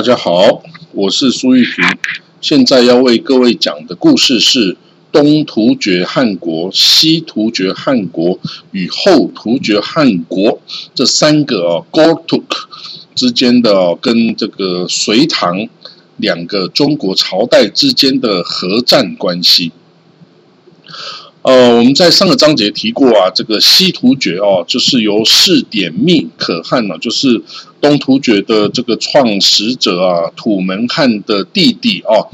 [0.00, 0.62] 大家好，
[0.92, 1.84] 我是苏玉平。
[2.40, 4.78] 现在要为各位讲的故事是
[5.12, 8.38] 东突厥汗国、西突厥汗国
[8.70, 10.58] 与后突厥汗国
[10.94, 12.56] 这三个哦 g o t u k
[13.14, 15.68] 之间的跟这个隋唐
[16.16, 19.70] 两个中国朝代之间的合战关系。
[21.42, 27.42] 呃，我们在上个章节提过啊，这个西突厥哦，就是由士典密可汗呢，就是
[27.80, 32.28] 东突厥的这个创始者啊，土门汗的弟弟哦，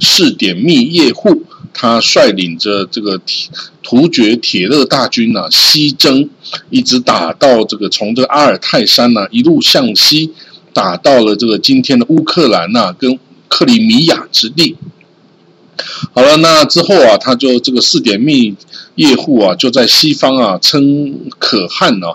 [0.00, 3.20] 士典密叶护，他率领着这个
[3.84, 6.28] 突厥铁勒大军呢，西征，
[6.70, 10.32] 一直打到这个从这个阿尔泰山呢，一路向西，
[10.72, 13.16] 打到了这个今天的乌克兰呐，跟
[13.46, 14.74] 克里米亚之地。
[16.12, 18.54] 好了，那之后啊，他就这个四点密
[18.96, 22.14] 叶护啊，就在西方啊称可汗啊，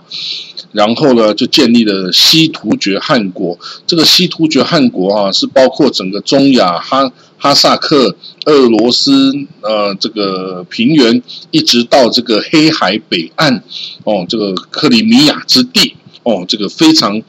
[0.73, 3.58] 然后呢就建立了西突厥汗国。
[3.88, 13.64] 这个西突厥汗国啊，是包括整个中亚哈哈萨克、俄罗斯呃这个平原，一直到这个黑海北岸
[14.03, 17.22] 哦，这个克里米亚之地哦，这个非常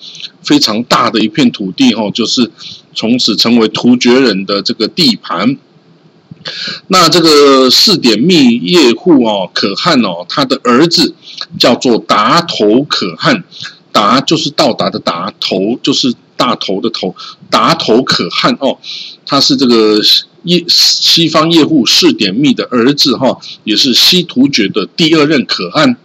[0.42, 2.50] 非常大的一片土地哦，就是
[2.92, 5.56] 从此成为突厥人的这个地盘。
[6.89, 11.14] 那这个四点密叶护哦，可汗哦，他的儿子
[11.59, 13.45] 叫做达头可汗，
[13.92, 17.15] 达就是到达的达，头就是大头的头，
[17.50, 18.78] 达头可汗哦，
[19.27, 20.00] 他是这个
[20.42, 25.97] 叶西方叶护四点密的儿子哈，也是西突厥的第二任可汗。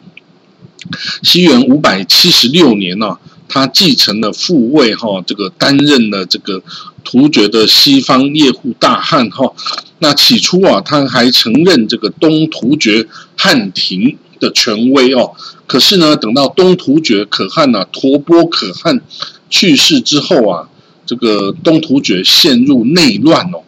[1.24, 3.18] 西元五百七十六年呢，
[3.50, 6.64] 他继承了父位哈，这个担任了这个
[7.04, 9.54] 突厥的西方叶护大汗哈。
[10.02, 13.06] 那起初啊，他还承认这个东突厥
[13.36, 15.34] 汉庭的权威哦。
[15.68, 19.02] 可是呢，等到东突厥可汗呢，陀波可汗
[19.50, 20.70] 去世之后啊，
[21.06, 23.62] 这个东突厥陷入内乱哦。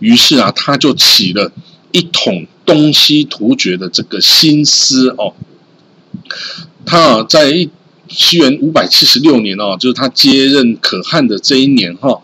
[0.00, 1.52] 于是啊，他就起了
[1.92, 5.34] 一统东西突厥的这个心思哦。
[6.84, 7.68] 他啊，在
[8.08, 12.20] 西元五百七十六年哦，就是他接任可汗的这一年哈，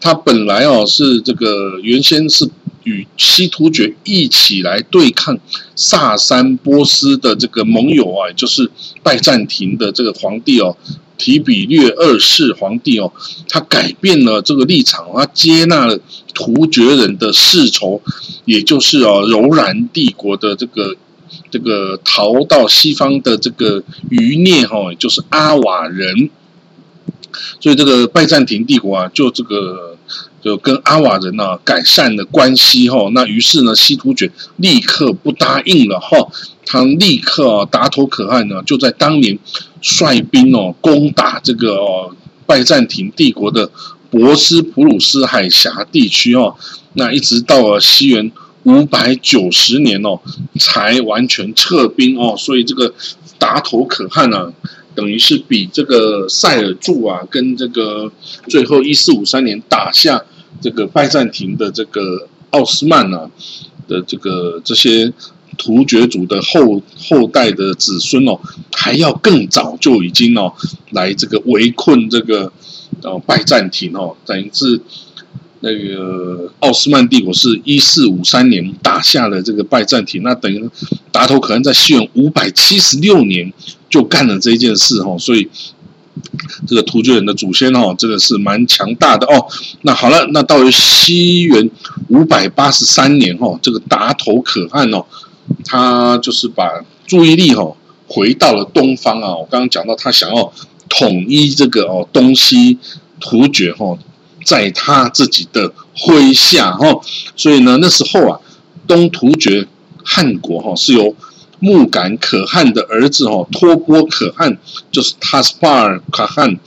[0.00, 2.48] 他本来哦是这个原先是。
[2.88, 5.38] 与西突厥一起来对抗
[5.76, 8.70] 萨珊波斯的这个盟友啊，就是
[9.02, 10.74] 拜占庭的这个皇帝哦，
[11.18, 13.12] 提比略二世皇帝哦，
[13.50, 15.98] 他改变了这个立场，他接纳了
[16.32, 18.00] 突厥人的世仇，
[18.46, 20.96] 也就是哦柔然帝国的这个
[21.50, 26.30] 这个逃到西方的这个余孽哈，就是阿瓦人，
[27.60, 29.97] 所以这个拜占庭帝国啊，就这个。
[30.40, 36.28] 就跟阿瓦人呢改善了关系哈，那于是呢西突厥立刻不答应了哈，
[36.64, 39.36] 他立刻啊达头可汗呢就在当年
[39.80, 42.10] 率兵哦攻打这个
[42.46, 43.70] 拜占庭帝国的
[44.10, 46.54] 博斯普鲁斯海峡地区哦，
[46.94, 48.30] 那一直到了西元
[48.62, 50.20] 五百九十年哦
[50.58, 52.94] 才完全撤兵哦，所以这个
[53.38, 54.52] 达头可汗呢。
[54.98, 58.10] 等于是比这个塞尔柱啊，跟这个
[58.48, 60.20] 最后一四五三年打下
[60.60, 63.30] 这个拜占庭的这个奥斯曼啊
[63.86, 65.12] 的这个这些
[65.56, 68.40] 突厥族的后后代的子孙哦，
[68.72, 70.52] 还要更早就已经哦
[70.90, 72.52] 来这个围困这个
[73.04, 74.80] 呃拜占庭哦，等于是。
[75.60, 80.70] 那个奥斯曼帝国是一四五三年打下了这个拜占庭，那等于
[81.10, 83.52] 达头可汗在西元五百七十六年
[83.88, 85.48] 就干了这件事哈，所以
[86.66, 89.46] 这个突厥人的祖先哦，真的是蛮强大的哦。
[89.82, 91.70] 那好了，那到了西元
[92.08, 95.04] 五百八十三年哈，这个达头可汗哦，
[95.64, 97.76] 他就是把注意力哈
[98.06, 99.36] 回到了东方啊。
[99.36, 100.52] 我刚刚讲到他想要
[100.88, 102.78] 统一这个哦东西
[103.20, 103.98] 突厥哈。
[104.44, 107.00] 在他自己的麾下哈，
[107.36, 108.40] 所以呢，那时候啊，
[108.86, 109.66] 东突厥
[110.02, 111.14] 汗国哈是由
[111.60, 114.58] 木杆可汗的儿子哈托波可汗，
[114.90, 116.58] 就是塔斯帕尔可汗，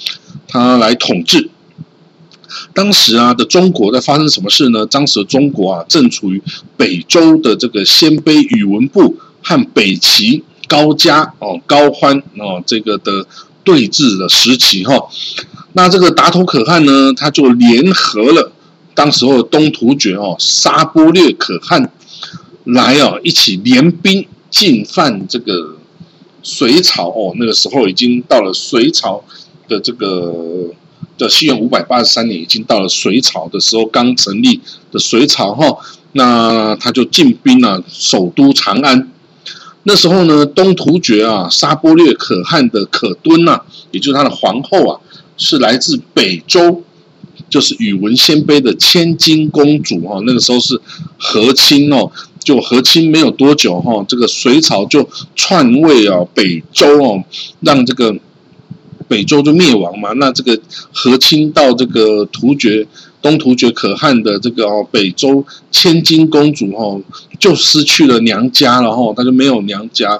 [0.47, 1.49] 他来统治。
[2.73, 4.85] 当时啊的中国在发生什么事呢？
[4.85, 6.41] 当时的中国啊正处于
[6.75, 13.25] 北周的这个鲜卑宇文部和北齐高家哦高欢哦这个的
[13.63, 14.95] 对峙的时期哈。
[15.73, 18.51] 那这个达头可汗呢，他就联合了
[18.94, 21.89] 当时候东突厥哦沙波略可汗
[22.65, 25.77] 来哦一起联兵进犯这个
[26.44, 29.24] 隋朝哦，那个时候已经到了隋朝
[29.68, 30.71] 的这个
[31.18, 34.62] 的西元五百八十三年，已经到了隋朝的时候刚成立
[34.92, 35.77] 的隋朝哈，
[36.12, 39.12] 那他就进兵了首都长安。
[39.83, 45.01] 那时候呢，东突厥啊沙波略可汗的可敦呐，也就是他的皇后啊。
[45.38, 46.83] 是来自北周
[47.50, 50.80] 就是宇文鲜卑的千金公主哈，那个时候是
[51.18, 52.12] 和亲哦，
[52.43, 57.23] 就和亲没有多久哈，这个隋朝就篡位啊，北周哦，
[57.61, 58.15] 让这个
[59.07, 60.59] 北周就灭亡嘛，那这个
[60.91, 62.88] 和亲到这个突厥。
[63.21, 66.99] 东突厥可汗的这个哦，北周千金公主哈，
[67.38, 70.19] 就失去了娘家了哈，她就没有娘家，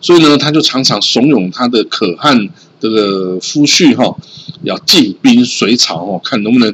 [0.00, 2.48] 所以呢，她就常常怂恿她的可汗
[2.86, 4.16] 这个夫婿哈，
[4.62, 6.72] 要进兵隋朝哦，看能不能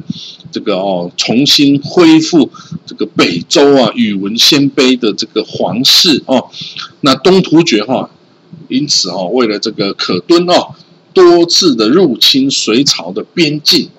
[0.51, 2.51] 这个哦重新恢复
[2.85, 6.49] 这个北周啊宇文鲜卑的这个皇室哦。
[7.01, 8.11] 那东突厥哈，
[8.67, 10.75] 因此哦，为了这个可敦哦，
[11.13, 13.89] 多次的入侵隋朝的边境。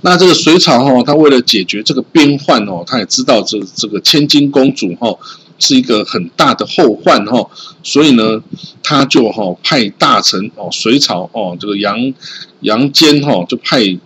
[0.00, 5.14] 那这个隋朝哈，他为了解决这个边患哦，他也知道这这个千金公主哈
[5.58, 7.48] 是一个很大的后患哈，
[7.82, 8.42] 所以呢，
[8.82, 12.12] 他就哈派大臣哦，隋朝哦这个杨
[12.60, 13.98] 杨坚哈就派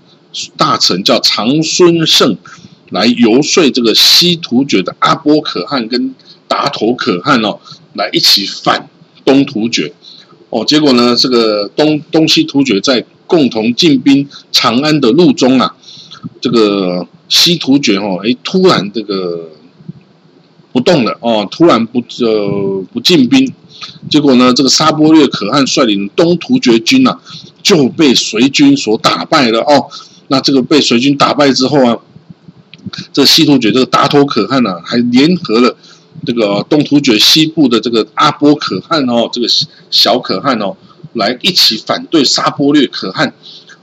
[0.57, 2.37] 大臣叫长孙晟
[2.91, 6.15] 来游说这个西突厥的阿波可汗跟
[6.47, 7.59] 达头可汗哦，
[7.95, 8.89] 来一起反
[9.25, 9.93] 东突厥
[10.51, 15.75] 哦，结果呢，这个东东西突厥在共同进兵长安的路中啊。
[16.41, 19.51] 这个西突厥哦，哎，突然这个
[20.79, 23.53] 不动了哦，突然不呃不进兵，
[24.09, 27.19] 结果呢，这个沙波略可汗率领东突厥军呐，
[27.65, 29.89] 就被隋军所打败了哦。
[30.29, 31.99] 那这个被隋军打败之后啊，
[33.13, 35.77] 这西突厥这个达头可汗呢，还联合了
[36.25, 39.49] 这个东突厥西部的这个阿波可汗哦，这个
[39.91, 40.77] 小可汗哦，
[41.15, 43.35] 来一起反对沙波略可汗。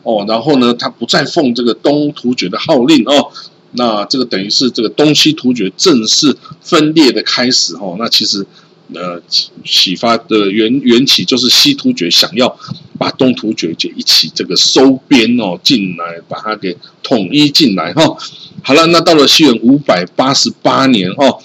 [0.03, 3.31] 哦，然后呢，他不再奉这个东突厥的号令哦，
[3.77, 7.95] 那这个等于是这个东西突厥正式分裂的开始哦。
[7.99, 8.45] 那其实，
[8.93, 9.21] 呃，
[9.63, 12.57] 启发的源缘起就是西突厥想要
[12.97, 18.17] 把东突厥就一起这个收编哦进来，把它给统一进来哈。
[18.63, 21.39] 好了，那到了西元五百八十八年哦，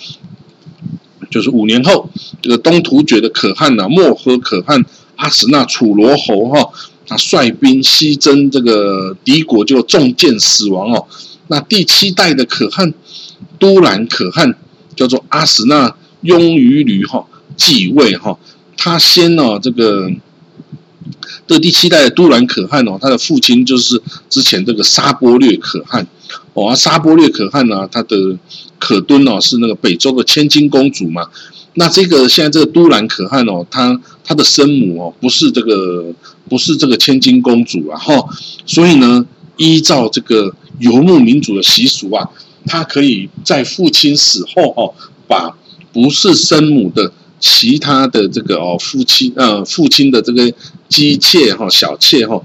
[1.31, 2.11] 就是五年后，
[2.43, 4.85] 这个东突厥的可汗呐，漠河可汗
[5.17, 6.71] 阿史那楚罗侯哈。
[7.07, 11.09] 他率兵西征这个敌国，就中箭死亡哦。
[11.51, 12.95] 那第七代的可汗
[13.59, 14.55] 都兰可汗
[14.97, 17.27] 叫做阿史那雍于驴哈
[17.57, 18.39] 继位哈。
[18.77, 20.11] 他先哦这个
[21.47, 26.07] 这第七代的都兰可汗哦，他的父亲就是之前这个沙波略可汗
[26.55, 26.75] 哦。
[26.75, 28.17] 沙波略可汗呢，他的
[28.79, 31.29] 可敦哦是那个北周的千金公主嘛。
[31.75, 36.15] 那这个现在这个都兰可汗哦，他他的生母哦不是这个。
[36.49, 38.13] 不是这个千金公主啊，哈，
[38.67, 39.25] 所以呢，
[39.57, 42.29] 依照这个游牧民族的习俗啊，
[42.67, 44.93] 他可以在父亲死后哦，
[45.29, 45.57] 把
[45.93, 50.53] 不是生母的其他的这个哦夫妻呃父亲的这个
[50.89, 52.43] 姬妾哈小妾哈，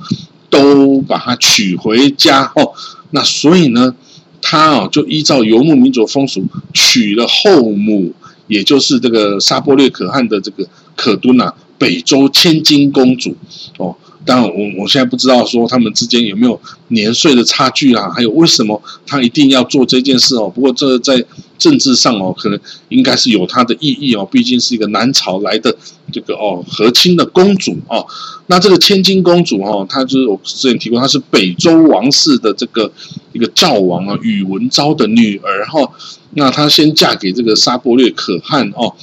[0.49, 2.71] 都把他娶回家哦。
[3.11, 3.95] 那所以呢，
[4.41, 8.13] 他哦就依照游牧民族风俗娶了后母，
[8.47, 11.53] 也就是这个沙波略可汗的这个可敦呐。
[11.77, 13.35] 北周千金公主
[13.77, 13.93] 哦，
[14.25, 20.49] 当然我我现在不知道说他们之间有没有年岁的差距啊，还有为什么他一定要做这件事哦？
[20.49, 21.23] 不过这在
[21.57, 25.75] 政治上哦，可能应该是有它的意义哦，毕竟是一个南朝来的
[26.11, 28.05] 这个哦和亲的公主哦。
[28.47, 32.91] 那这个千金公主哦，她就是我之前提过，她是北周王室的这个
[33.31, 35.89] 一个赵王啊宇文昭的女儿哈。
[36.31, 38.93] 那她先嫁给这个沙伯略可汗哦。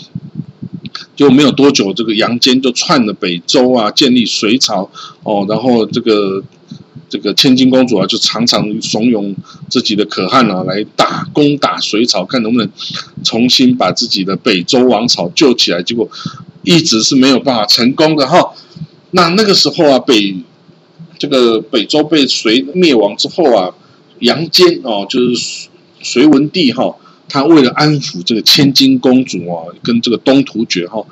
[1.15, 4.91] 就没有多久，这个杨坚就篡了北周啊，建立隋朝
[5.23, 6.43] 哦，然后这个
[7.09, 9.35] 这个千金公主啊，就常常怂恿
[9.69, 12.69] 自己的可汗啊来打攻打隋朝，看能不能
[13.23, 15.83] 重新把自己的北周王朝救起来。
[15.83, 16.09] 结果
[16.63, 18.53] 一直是没有办法成功的哈。
[19.13, 20.37] 那那个时候啊，北
[21.19, 23.75] 这个北周被隋灭亡之后啊，
[24.19, 25.69] 杨坚哦，就是
[26.01, 26.97] 隋文帝哈。
[27.33, 31.03] 他为了安抚这个千金公主啊，跟这个东突厥哈，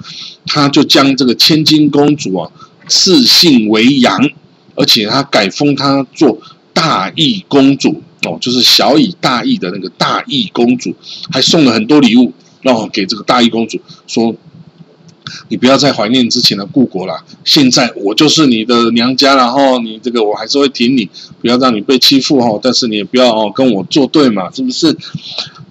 [0.45, 2.53] 他就将这个千金公主啊
[2.87, 4.31] 赐姓为杨，
[4.75, 6.39] 而且他改封她做
[6.75, 10.95] 大义公主哦，就是小以大义的那个大义公主，
[11.33, 14.37] 还送了很多礼物，然后给这个大义公主说。
[15.49, 21.09] 你不要再怀念之前的故国了，现在我就是你的娘家了哈，你这个我还是会挺你，
[21.41, 24.97] 不要让你被欺负哈，但是你也不要哦跟我作对嘛，是不是？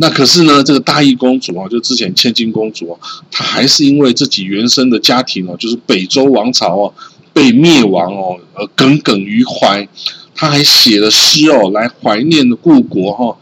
[0.02, 2.98] 那可是呢，这个大义公主啊，就之前千金公主，
[3.30, 6.94] 她还是因为自己原生的家庭哦，就是北周王朝哦
[7.34, 9.88] 被灭亡哦而耿耿于怀，
[10.34, 13.38] 她还写了诗哦来怀念的故国哈，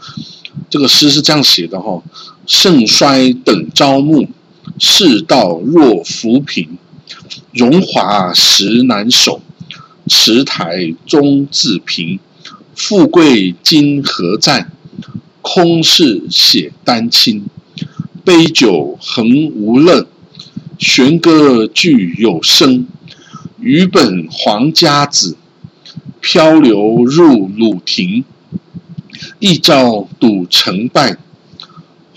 [0.70, 2.02] 这个诗是这样写的哈：
[2.48, 4.28] 盛衰等朝暮。
[4.80, 6.78] 世道若浮萍，
[7.54, 9.42] 荣华实难守。
[10.08, 12.20] 池台终自平，
[12.76, 14.68] 富贵今何在？
[15.50, 17.46] 空是写丹青。
[18.26, 20.06] 杯酒恒无乐，
[20.78, 22.86] 弦歌俱有声。
[23.62, 25.38] 余本黄家子，
[26.20, 28.26] 漂流入鲁庭。
[29.40, 31.18] 一朝赌成败，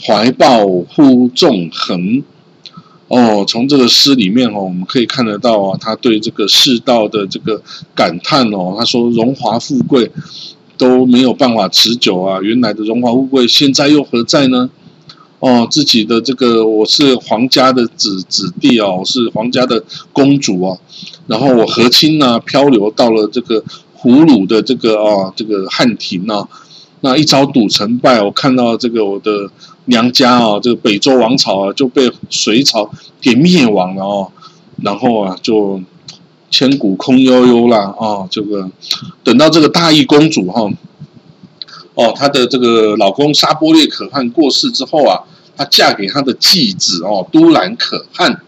[0.02, 2.24] 怀抱忽纵横。
[3.06, 7.62] 哦，从这个诗里面哦，我们可以看得到啊，他对这个世道的这个
[7.94, 8.74] 感叹哦。
[8.76, 10.10] 他说：“荣华富贵
[10.80, 14.70] 都没有办法持久啊，原来的荣华富贵现在又何在呢？”
[15.40, 19.82] 哦，自己的这个我是皇家的子子弟哦，我是皇家的
[20.12, 20.78] 公主哦，
[21.26, 26.46] 然后我和亲呢，漂流到了这个胡虏的这个啊这个汉庭呢，
[27.00, 29.50] 那一朝赌成败，我看到这个我的
[29.86, 34.28] 娘家啊，这个北周王朝啊就被隋朝给灭亡了哦，
[34.82, 35.80] 然后啊就
[36.50, 38.68] 千古空悠悠啦啊，这个
[39.22, 40.70] 等到这个大义公主哈。
[41.94, 45.20] 哦，她的这个老公沙波列可汗过世之后啊，
[45.56, 48.42] 她嫁给她的继子哦，都兰可汗。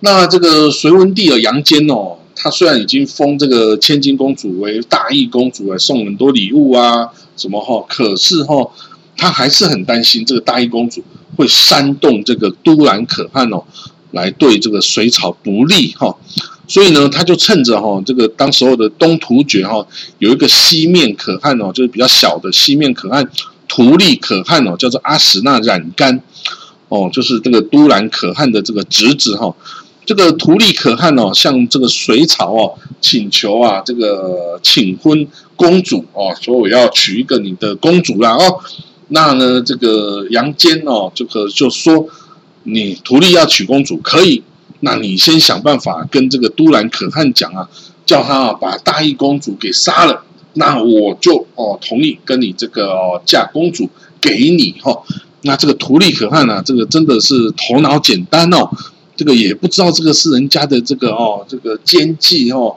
[0.00, 8.68] 那这个隋文帝的杨坚哦，他虽然已经封这个千金公主为大义公主，来送很多礼物啊，什么哈，可是哈，
[9.16, 11.04] 他还是很担心这个大义公主
[11.36, 13.62] 会煽动这个都兰可汗哦，
[14.10, 16.16] 来对这个隋朝不利哈。
[16.68, 19.84] 所以呢，他就趁着哈这个当时候的东突厥哈
[20.18, 23.28] 有一个西面可汗哦，就是比较小的西面可汗
[23.68, 26.22] 图利可汗哦，叫做阿史那染干
[26.88, 29.54] 哦，就是这个都兰可汗的这个侄子哈。
[30.06, 35.26] 这个图利可汗哦，向这个隋朝哦请求啊，这个请婚
[35.56, 38.60] 公主哦，说我要娶一个你的公主啦哦。
[39.08, 42.06] 那呢，这个杨坚哦，就可就说
[42.62, 44.42] 你图利要娶公主可以。
[44.84, 47.68] 那你先想办法跟这个都兰可汗讲啊，
[48.04, 50.24] 叫他啊把大义公主给杀了，
[50.54, 53.88] 那我就哦同意跟你这个哦嫁公主
[54.20, 55.02] 给你哈。
[55.42, 58.68] 那这个图利可汗呢，这个真的是头脑简单哦，
[59.16, 62.74] 这个也不知道这个是人家的这个哦这个奸计哦，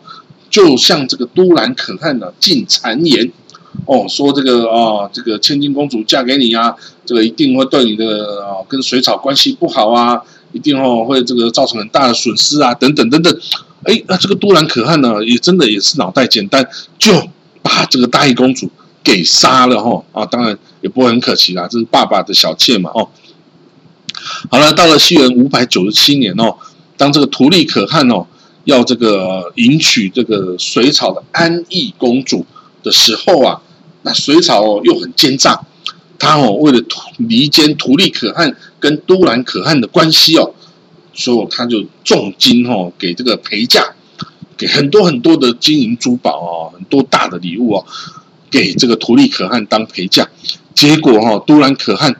[0.52, 3.32] 就像这个都兰可汗呢进谗言
[3.88, 10.22] 哦，说这个啊这个千金公主嫁给你啊，这个一定会对你的啊跟水草关系不好啊。
[10.52, 13.40] 一定哦会这个造成很大的损失啊，等等等等。
[13.84, 17.12] 哎，那这个都兰可汗呢，也真的也是脑袋简单，就
[17.62, 18.72] 把这个大义公主
[19.04, 20.25] 给杀了哈啊！
[20.25, 23.10] 当然也不会很可惜啦，这是爸爸的小妾嘛哦。
[24.50, 26.56] 好了，到了西元五百九十七年哦，
[26.98, 28.25] 当这个图利可汗哦
[28.64, 32.44] 要这个迎娶这个隋朝的安义公主
[32.82, 33.62] 的时候啊，
[34.02, 35.62] 那隋朝又很奸诈。
[36.18, 36.82] 他哦，为了
[37.18, 40.54] 离间图利可汗跟都兰可汗的关系哦，
[41.14, 43.94] 所以他就重金哦给这个陪嫁，
[44.58, 47.86] 给很多很多的金银珠宝哦，很多大的礼物哦，
[48.50, 50.30] 给这个图利可汗当陪嫁。
[50.74, 52.16] 结果哈，都兰可汗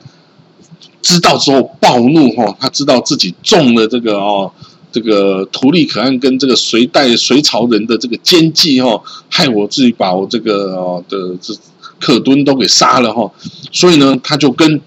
[1.00, 4.52] 知道之后暴怒哈，他知道自己中了这个哦，
[4.92, 11.54] 这个图利可汗跟这个隋代隋朝人的这个奸计哦，害我自己把我这个哦的这。
[11.98, 13.32] 可敦都给杀了哈，
[13.72, 14.80] 所以呢，他就跟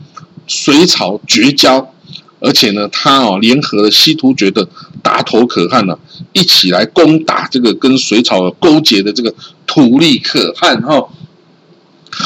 [0.47, 1.93] 隋朝绝交，
[2.39, 4.67] 而且呢，他哦联合了西突厥的
[5.01, 5.97] 达头可汗呢，
[6.33, 9.33] 一起来攻打这个跟隋朝勾结的这个
[9.65, 11.09] 土利可汗哈。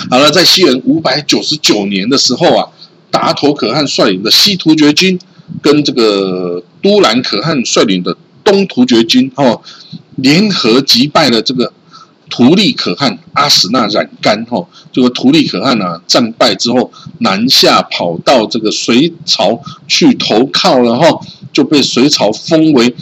[0.09, 2.67] 好了，在西元五百九十九年的时候啊，
[3.09, 5.17] 达头可汗率领的西突厥军
[5.61, 9.61] 跟这个都兰可汗率领的东突厥军哦，
[10.17, 11.71] 联合击败了这个。
[12.35, 21.19] 图利可汗阿史那染干哈，这个图利可汗呢战败之后南下跑到这个隋朝去投靠了哈，
[21.53, 22.95] 就被隋朝封为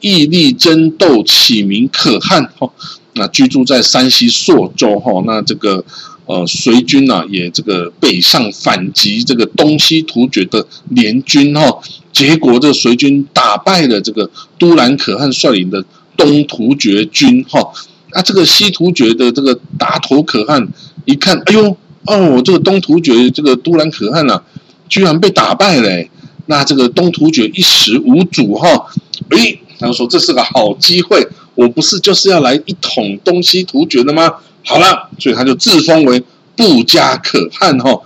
[0.00, 2.70] 义利争斗起名可汗哈。
[3.14, 5.84] 那居住在山西朔州哈，那这个
[6.26, 11.80] 呃隋军呢也这个北上反击这个东西突厥的联军哈，
[12.12, 15.84] 结果这隋军打败了这个都兰可汗率领的
[16.16, 17.72] 东突厥军哈。
[18.16, 20.66] 那这个西突厥的这个达头可汗
[21.04, 24.42] 一看，哎呦，哦，这个东突厥这个都兰可汗啊，
[24.88, 26.06] 居然被打败了。
[26.46, 28.86] 那这个东突厥一时无主哈，
[29.28, 34.32] 哎，他说这是个好机会，我不是就是要来一统东西突厥的吗？
[34.64, 36.24] 好了，所以他就自封为
[36.56, 38.00] 布加可汗哈，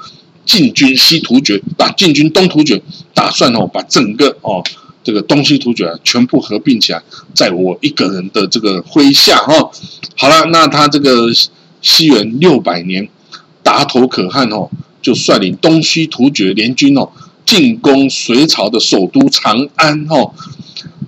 [0.44, 2.82] 进军西突厥，打进军东突厥，
[3.14, 4.60] 打算哦把整个哦。
[5.02, 7.02] 这个东西突厥全部合并起来，
[7.34, 9.70] 在我一个人的这个麾下哈。
[10.16, 11.28] 好了，那他这个
[11.80, 13.08] 西元六百年，
[13.62, 14.68] 达头可汗哦，
[15.00, 17.08] 就率领东西突厥联军哦，
[17.46, 20.32] 进攻隋朝的首都长安哦。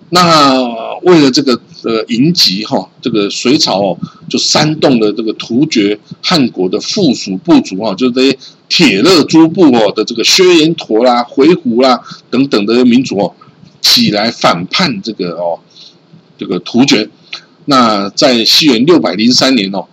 [0.09, 13.35] 那为了这个呃迎击哈，这个隋朝哦，就煽动了这个突厥汗国的附属部族啊，就是这些铁勒诸部哦的这个薛延陀啦、回鹘啦等等的民族哦，
[13.83, 15.61] 起来反叛这个哦
[16.39, 17.11] 这个突厥。
[17.67, 19.85] 那在西元六百零三年哦，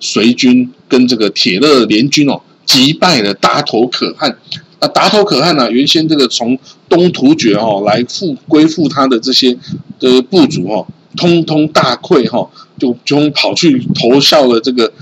[0.00, 4.38] 隋军跟这个铁勒联军哦，击败了达头可汗。
[4.80, 6.58] 那达头可汗呢，原先这个从
[6.88, 9.58] 东突厥哦来复归附他的这些
[10.00, 12.48] 的部族哦，通通大溃哈。
[12.78, 14.92] 就就跑去投效了这个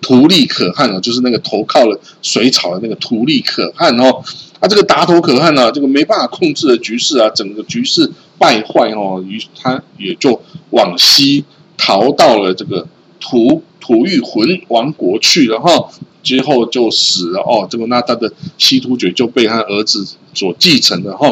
[0.00, 4.22] 图利可汗啊，就是那个投靠了隋朝的那个图利可汗哦。
[4.64, 10.40] 他这个达头可汗呢，这个没办法控制的局势啊，整个局势败坏哦，于他也就
[10.70, 11.44] 往西
[11.76, 12.88] 逃到了这个
[13.20, 15.90] 吐吐欲浑王国去了哈。
[16.22, 17.68] 之后就死了哦。
[17.70, 21.28] 这个那他的西突厥就被他儿子所继承了哈。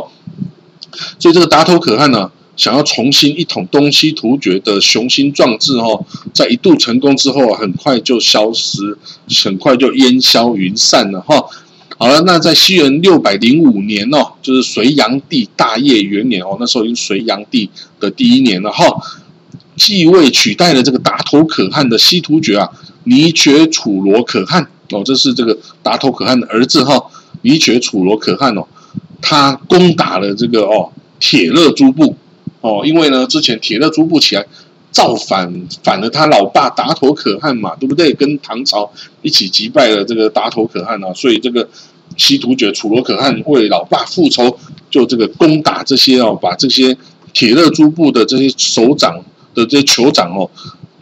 [1.18, 2.30] 所以这个达头可汗呢。
[2.54, 8.98] 想要重新一统东西突厥的雄心壮志，哦，在一度成功之后，很快就消失，
[9.42, 11.42] 很快就烟消云散了，哈。
[12.02, 18.84] 好了，那在西元六百零五年哦，就是隋炀帝大业元年哦，那时候已经隋炀帝的第一年了，哈。
[19.76, 22.68] 继位取代了这个达头可汗的西突厥啊，
[23.04, 27.00] 尼觉楚罗可汗哦，这是这个达头可汗的儿子哈，
[27.42, 28.66] 尼觉楚罗可汗哦，
[29.20, 30.90] 他攻打了这个哦
[31.20, 32.16] 铁勒诸部。
[32.62, 34.44] 哦，因为呢，之前铁勒诸部起来
[34.90, 35.52] 造反，
[35.84, 38.12] 反了他老爸达头可汗嘛，对不对？
[38.12, 38.90] 跟唐朝
[39.22, 41.68] 一起击败了这个达头可汗啊，所以这个
[42.16, 44.56] 西突厥楚罗可汗为老爸复仇，
[44.90, 46.96] 就这个攻打这些哦，把这些
[47.32, 50.50] 铁勒诸部的这些首长的这些酋长哦，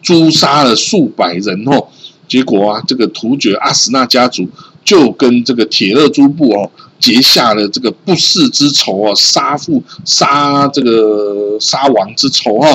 [0.02, 1.86] 诛杀了数百人哦，
[2.28, 4.48] 结果啊，这个突厥阿史那家族
[4.84, 6.70] 就跟这个铁勒诸部哦。
[7.00, 12.68] 结下了这个不世之仇啊，杀父杀这个杀王之仇啊，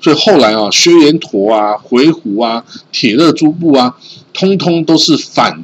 [0.00, 3.94] 所以后来啊，薛延陀啊、回鹘啊、铁勒诸部啊，
[4.32, 5.62] 通通都是反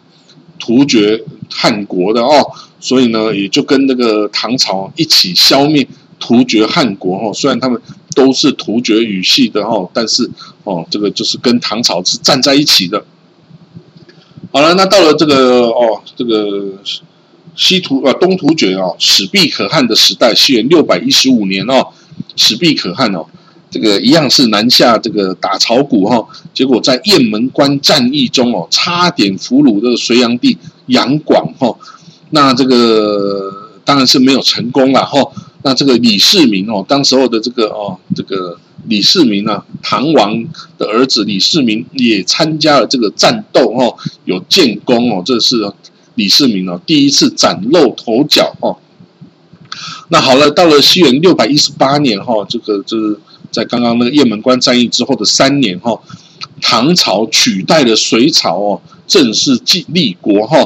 [0.64, 5.84] 突厥汗国的哦，所以呢，也就跟那个唐朝一起消灭
[6.20, 7.34] 突厥汗国哦。
[7.34, 7.82] 虽然他们
[8.14, 10.30] 都是突厥语系的哦，但是
[10.62, 13.04] 哦，这个就是跟唐朝是站在一起的。
[14.52, 16.78] 好了，那到了这个哦，这个。
[17.54, 21.88] 西突呃东突厥哦，史毕可汗的时代，西元六百一十五年哦，
[22.34, 23.26] 史毕可汗哦，
[23.72, 30.56] 这个一样是南下这个打草谷哈，结果在雁门关战役中哦，差点俘虏这个隋炀帝
[30.86, 31.76] 杨广哈，
[32.30, 35.18] 那这个当然是没有成功了哈，
[35.62, 38.56] 那这个李世民哦，当时候的这个哦，这个
[38.86, 40.44] 李世民啊，唐王
[40.78, 45.72] 的儿子李世民也参加了这个战斗哦，有建功哦，这是。
[46.14, 48.76] 李世民哦，第一次崭露头角哦。
[50.08, 53.18] 那好了，到了西元六百一十八年哈，这个就是
[53.52, 56.00] 在刚刚那个雁门关战役之后的三年哈，
[56.60, 60.56] 唐朝取代了隋朝哦，正式继立国哈。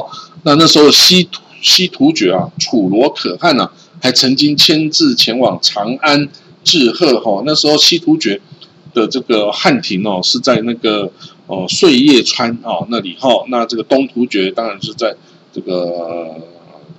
[0.43, 1.29] 那那时候西
[1.61, 3.69] 西突厥啊，楚罗可汗呢，
[4.01, 6.27] 还曾经亲自前往长安
[6.63, 7.43] 致贺哈。
[7.45, 8.41] 那时候西突厥
[8.93, 11.11] 的这个汉庭哦，是在那个
[11.45, 13.29] 哦碎叶川啊那里哈。
[13.49, 15.15] 那这个东突厥当然是在。
[15.53, 16.35] 这个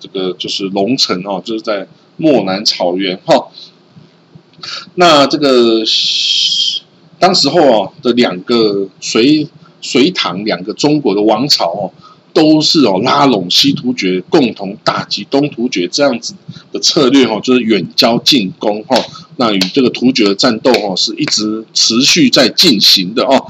[0.01, 3.47] 这个就是龙城哦，就是在漠南草原哈。
[4.95, 5.83] 那这个
[7.19, 9.49] 当时候啊的两个隋
[9.81, 11.93] 隋唐两个中国的王朝哦，
[12.33, 16.35] 都是哦拉拢西突厥，共同打击东突厥这样子
[16.73, 18.97] 的策略哈，就是远交近攻哈。
[19.37, 23.45] 那与这个突厥的战斗哈，是一直持续在进行的哦。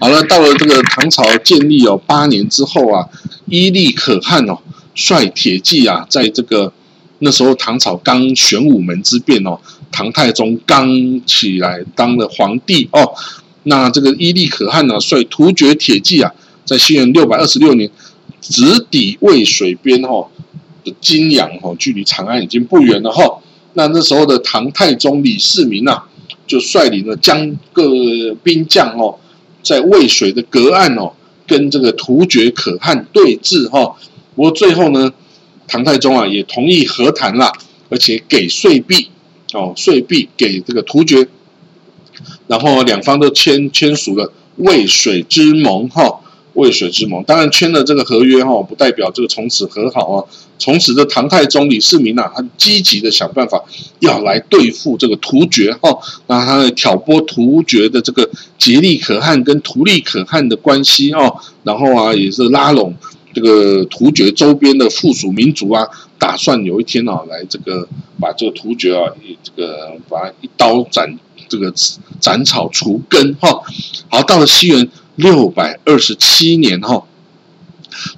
[0.00, 3.08] 好了，到了这个唐朝建立哦八年之后啊。
[3.46, 4.58] 伊利可汗哦，
[4.94, 6.72] 率铁骑啊，在这个
[7.18, 9.60] 那时候唐朝刚玄武门之变哦，
[9.94, 10.88] 唐太宗刚
[11.24, 13.14] 起来当了皇帝哦，
[13.62, 17.88] 那这个伊利可汗呢，率突厥铁骑啊，在西元六百二十六年
[18.40, 20.26] 直抵渭水边哦
[20.82, 23.38] 的金阳哦，距离长安已经不远了哈。
[23.74, 26.04] 那那时候的唐太宗李世民啊，
[26.44, 27.84] 就率领了将各
[28.42, 29.16] 兵将哦，
[29.62, 31.12] 在渭水的隔岸哦。
[31.46, 33.94] 跟这个突厥可汗对峙哈，
[34.34, 35.12] 不过最后呢，
[35.68, 37.52] 唐太宗啊也同意和谈了，
[37.90, 39.10] 而且给税币
[39.54, 41.26] 哦，税币给这个突厥，
[42.46, 46.20] 然后两方都签签署了渭水之盟哈。
[46.54, 50.24] 渭水之盟，当然签了这个合约哈，不代表这个从此和好啊。
[50.56, 53.64] 从此的唐太宗李世民呐，他积极的想办法
[53.98, 62.94] 要来对付这个突厥哈，那他挑拨突厥的这个吉利可汗跟图利可汗的关系哦，然后啊也是拉拢
[63.34, 65.84] 这个突厥周边的附属民族啊，
[66.24, 67.86] 打算有一天啊来这个
[68.18, 71.18] 把这个突厥啊这个把一刀斩
[71.50, 71.70] 这个
[72.18, 73.60] 斩草除根哈。
[74.08, 74.88] 好，到了西元。
[75.16, 77.04] 六百二十七年哈。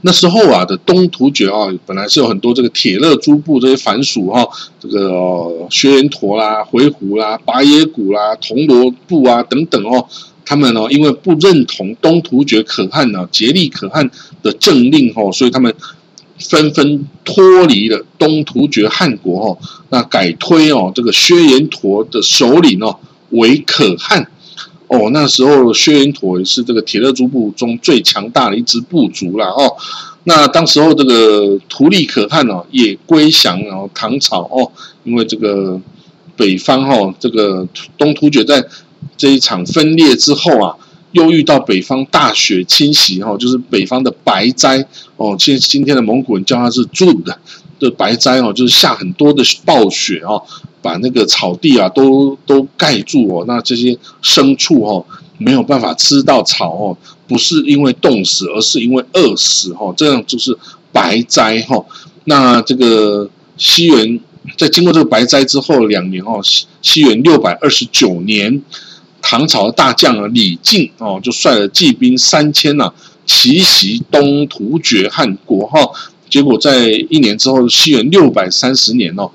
[0.00, 4.48] 那时候啊的东突厥啊，本来是有很多这个铁勒诸部这些凡属哈，
[4.80, 10.08] 这个薛延陀啦、回鹘啦、拔耶古啦、铜罗部啊等等哦，
[10.46, 14.10] 他们呢因为不认同东突厥可汗呢竭力可汗
[14.42, 15.74] 的政令哦，所以他们
[16.38, 19.58] 纷纷脱离了东突厥汗国哦，
[19.90, 22.98] 那改推哦这个薛延陀的首领哦
[23.30, 24.30] 为可汗。
[24.88, 29.74] 哦，那时候薛延陀也是这个铁勒诸部中最强大的一支部族了哦。
[30.22, 34.70] 那当时候这个图利可汗哦也归降然后唐朝哦，
[35.02, 35.80] 因为这个
[36.36, 37.66] 北方哈这个
[37.98, 38.64] 东突厥在
[39.16, 40.76] 这一场分裂之后啊，
[41.16, 45.34] 又遇到北方大雪侵袭哈，就是北方的白灾哦。
[45.38, 47.38] 今今天的蒙古人叫它是柱的
[47.78, 50.42] 的白灾哦，就是下很多的暴雪哦。
[50.82, 55.04] 把那个草地啊都都盖住哦，那这些牲畜哦
[55.36, 60.56] 没有办法吃到草哦，不是因为冻死，而是因为饿死哦，这样就是
[60.92, 61.84] 白灾哈。
[62.24, 64.20] 那这个西元
[64.56, 68.62] 在经过这个白灾之后两年哦，西西元六百二十九年，
[69.28, 72.92] 唐朝的大将李靖哦就率了骑兵三千呐，
[73.24, 75.80] 奇袭东突厥汗国哈，
[76.30, 79.28] 结果在一年之后，西元六百三十年哦。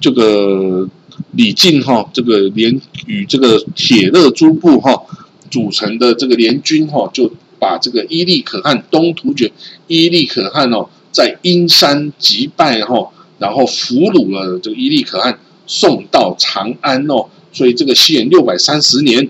[0.00, 0.88] 这个
[1.32, 5.02] 李靖哈，这个联与这个铁勒诸部哈
[5.50, 7.28] 组成的这个联军哈，就
[7.58, 9.50] 把这个伊利可汗东突厥
[9.88, 17.26] 伊利可汗哦，在阴山击败哈，然后俘虏了这个伊利可汗，送到长安哦。
[17.52, 19.28] 所以这个西元六百三十年，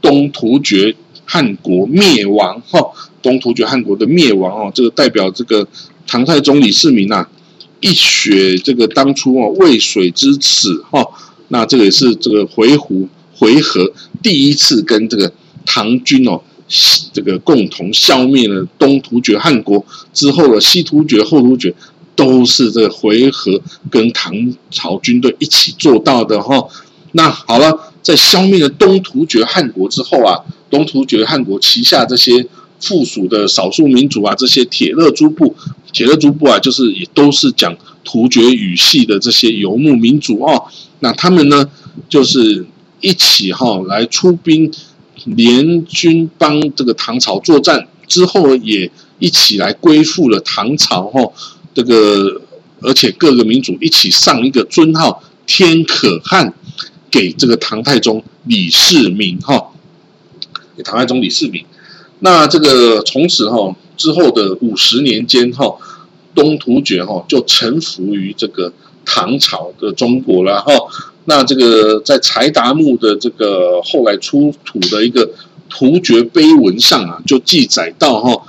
[0.00, 2.80] 东突厥汗国灭亡哈，
[3.22, 5.66] 东突厥汗国的灭亡哦，这个代表这个
[6.06, 7.26] 唐太宗李世民呐。
[7.80, 11.06] 一雪这个当初哦渭水之耻哈，
[11.48, 15.30] 那这个也是这个回鹘回纥第一次跟这个
[15.66, 16.40] 唐军哦
[17.12, 21.72] 这个共同消灭了东突厥汗国之后的西突厥后突厥
[22.16, 24.32] 都是这个回纥跟唐
[24.70, 26.66] 朝军队一起做到的哈。
[27.16, 32.46] 那好了，在消灭了东突厥汗国之后啊，东突厥汗国旗下这些。
[32.78, 35.56] 附属的少数民族啊，这些铁勒诸部，
[35.94, 37.74] 铁勒诸部啊，就是也都是讲
[38.04, 40.62] 突厥语系的这些游牧民族哦。
[41.00, 41.66] 那他们呢，
[42.10, 42.66] 就是
[43.00, 44.70] 一起哈来出兵
[45.24, 51.32] 联军帮这个唐朝作战，之后也一起来归附了唐朝哈。
[51.72, 52.42] 这个
[52.82, 56.52] 而且各个民族一起上一个尊号天可汗，
[57.10, 59.72] 给这个唐太宗李世民哈，
[60.76, 61.64] 给唐太宗李世民。
[62.20, 65.76] 那这个从此哈之后的五十年间哈，
[66.34, 68.72] 东突厥哈就臣服于这个
[69.04, 70.72] 唐朝的中国了哈。
[71.26, 75.28] 那这个在柴达木的这个后来出土的一个
[75.68, 78.42] 突厥碑文上啊，就记载到哈，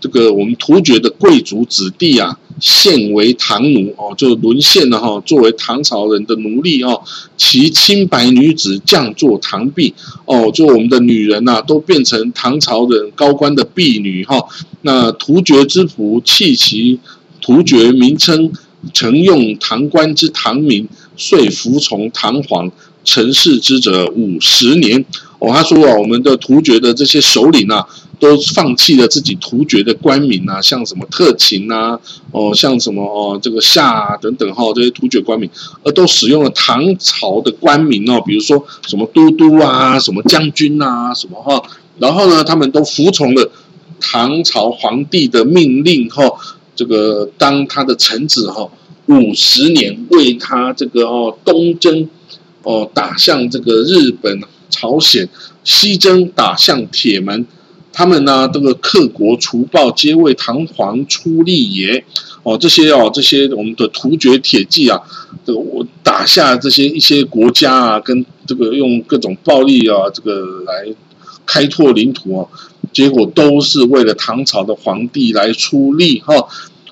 [0.00, 2.38] 这个我们突厥的贵族子弟啊。
[2.60, 7.02] 献为唐奴哦，就沦陷了哈，作为唐朝人的奴隶哦。
[7.36, 14.44] 其清白女子降作唐婢哦，就我们的女人呐，都变成唐朝人高官的婢女哈。
[14.82, 16.98] 那突厥之仆弃其
[17.40, 18.52] 突厥名称，
[18.94, 22.70] 曾用唐官之唐名，遂服从唐皇。
[23.04, 25.04] 成事之者五十年
[25.42, 27.86] 哦，他说啊，我们的突厥的这些首领啊。
[28.22, 31.98] 都放弃了自己突厥的官名啊，像什么特勤啊，
[32.30, 35.50] 哦，像什么哦，这个夏啊等等哈，这些突厥官名，
[35.82, 41.60] 而都使用了唐朝的官名哦，比如说什么都督啊，什么将军啊，什么哈，
[41.98, 43.50] 然后呢，他们都服从了
[44.00, 46.30] 唐朝皇帝的命令哈，
[46.76, 48.68] 这个当他的臣子哈，
[49.06, 52.08] 五十年为他这个哦东征
[52.62, 54.40] 哦打向这个日本、
[54.72, 55.28] 朝鲜，
[55.62, 57.46] 西征打向铁门。
[57.94, 62.02] 他们呢，这个克国除暴，皆为唐皇出力也。
[62.42, 64.98] 哦，这些哦，这些我们的突厥铁骑啊，
[65.44, 70.92] 这个我打下这些一些国家啊，跟这个用各种暴力啊，这个来
[71.44, 72.48] 开拓领土啊，
[72.94, 76.34] 结果都是为了唐朝的皇帝来出力哈。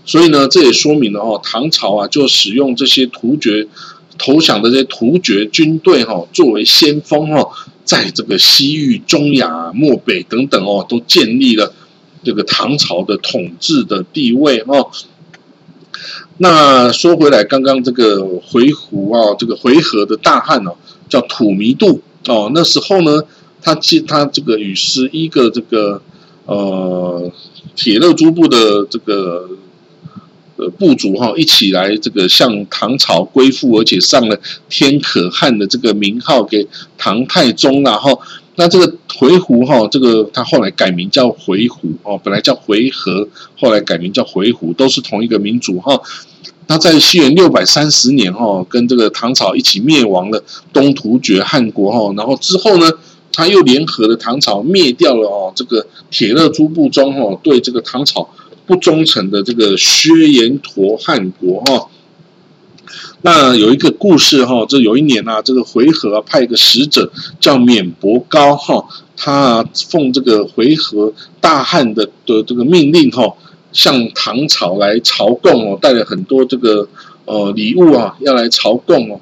[0.04, 3.66] 所以呢，这也说明了哦，唐朝啊，就使用这些突厥
[4.20, 7.48] 投降的这些突厥军队哈，作为先锋哈。
[7.82, 11.74] 在这个西域、中亚、漠北等等哦，都建立了
[12.22, 14.92] 这个唐朝的统治的地位哦。
[16.38, 20.76] 那说回来，刚刚这个回鹘啊，这个回纥的大汉哦，
[21.08, 22.52] 叫土弥度哦。
[22.54, 23.24] 那时候呢，
[23.60, 26.00] 他其他这个与十一个这个
[26.46, 27.32] 呃
[27.74, 29.50] 铁勒诸部的这个
[30.68, 36.66] 部族哈一起来这个向唐朝归附，而且上了天可汗的这个名号给
[36.98, 38.20] 唐太宗，然后
[38.56, 46.00] 那这个回鹘哈，这个他后来改名叫回鹘哦，本来叫回纥，后来改名叫回鹘，都是同一个民族哈。
[46.68, 50.42] 他在西元六百三十年哈，跟这个唐朝一起灭亡了
[50.72, 52.88] 东突厥汗国哈，然后之后呢，
[53.32, 58.28] 他又联合了唐朝灭掉了哦这个铁勒诸部中哦对这个唐朝。
[58.70, 61.88] 不忠诚的这个薛延陀汗国哈，
[63.22, 73.34] 那有一个故事哈，这有一年啊，这个回纥派一个使者叫免伯高哈，他奉这个回纥大汉的的这个命令哈，
[73.72, 76.88] 向唐朝来朝贡哦，带了很多这个
[77.24, 79.20] 呃礼物啊，要来朝贡哦，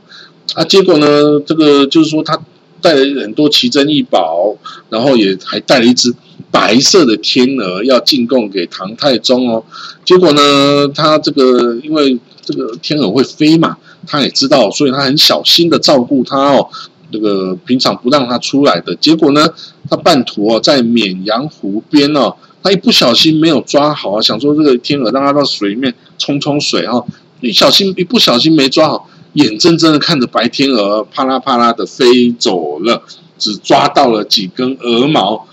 [0.52, 2.38] 啊，结果呢，这个就是说他
[2.82, 4.54] 带了很多奇珍异宝，
[4.90, 6.14] 然后也还带了一只。
[6.50, 9.64] 白色的天鹅要进贡给唐太宗哦，
[10.04, 16.68] 结果呢，他这个因为这个天鹅会飞嘛，他也知道，所以他很小心的照顾它哦。
[17.10, 19.48] 这个平常不让它出来的，结果呢，
[19.88, 27.06] 他半途哦在绵阳湖边哦，他一不小心没有抓好啊，想说这个天鹅让它到水里面冲冲水哦，
[27.40, 33.02] 一小心一不小心没抓好，眼睁睁的看着白天鹅啪啦啪啦的飞走了，
[33.38, 35.46] 只抓到了几根鹅毛。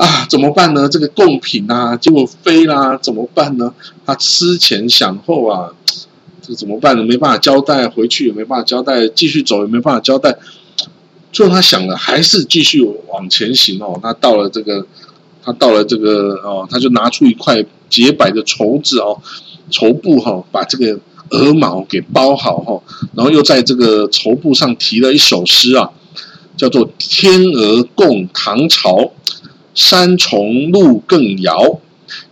[0.00, 0.88] 啊，怎么办呢？
[0.88, 3.74] 这个贡品啊，结果飞啦，怎么办呢？
[4.06, 5.68] 他思前想后啊，
[6.40, 7.04] 这怎么办呢？
[7.04, 10.38] 没办法交代，回去也没办法交代，继续走也没办法交代。
[11.30, 14.00] 最后他想了，还是继续往前行哦。
[14.02, 14.86] 他到了这个，
[15.44, 19.20] 他到了这个哦，他就拿出一块洁白的绸子哦，
[19.70, 22.80] 绸布哈，把这个鹅毛给包好哈，
[23.14, 25.90] 然后又在这个绸布上提了一首诗啊，
[26.56, 28.96] 叫做《天鹅共唐朝》。
[29.74, 31.80] 山重路更遥，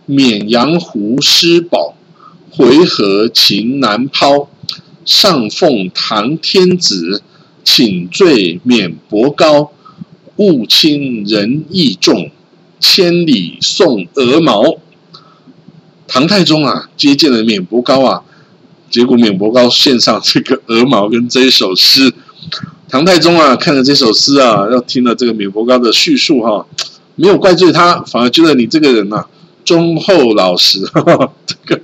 [0.05, 1.95] 绵阳湖失宝，
[2.51, 4.49] 回纥情难抛。
[5.05, 7.23] 上奉唐天子，
[7.63, 9.71] 请罪免伯高。
[10.35, 12.31] 物轻人意重，
[12.79, 14.77] 千里送鹅毛。
[16.07, 18.23] 唐太宗啊，接见了免伯高啊，
[18.89, 22.13] 结果免伯高献上这个鹅毛跟这一首诗。
[22.87, 26.65] 唐太宗啊，看了这首诗啊，要听了这个免伯高的叙述哈。
[27.19, 29.25] 没有怪罪他，反而觉得你这个人呐
[29.65, 30.79] 忠厚老实，
[31.45, 31.81] 这个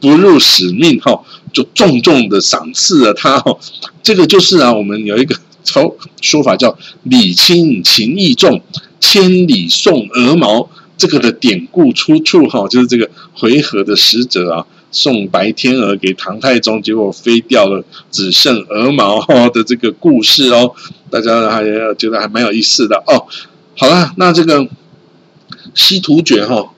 [0.00, 1.20] 不辱使命哈，
[1.52, 3.54] 就重重的赏赐了他哈。
[4.02, 8.62] 这个就是啊，我们有一个说说法叫“礼轻情意重，
[8.98, 19.20] 千里送鹅毛”这个的典故出处哈，就是这个回纥的使者啊送白天鹅给唐太宗，结果飞掉了，只剩鹅毛
[19.50, 20.72] 的这个故事哦。
[21.10, 21.62] 大家还
[21.98, 23.26] 觉得还蛮有意思的哦。
[23.80, 24.66] 好了，那这个
[25.72, 26.68] 西突厥哈，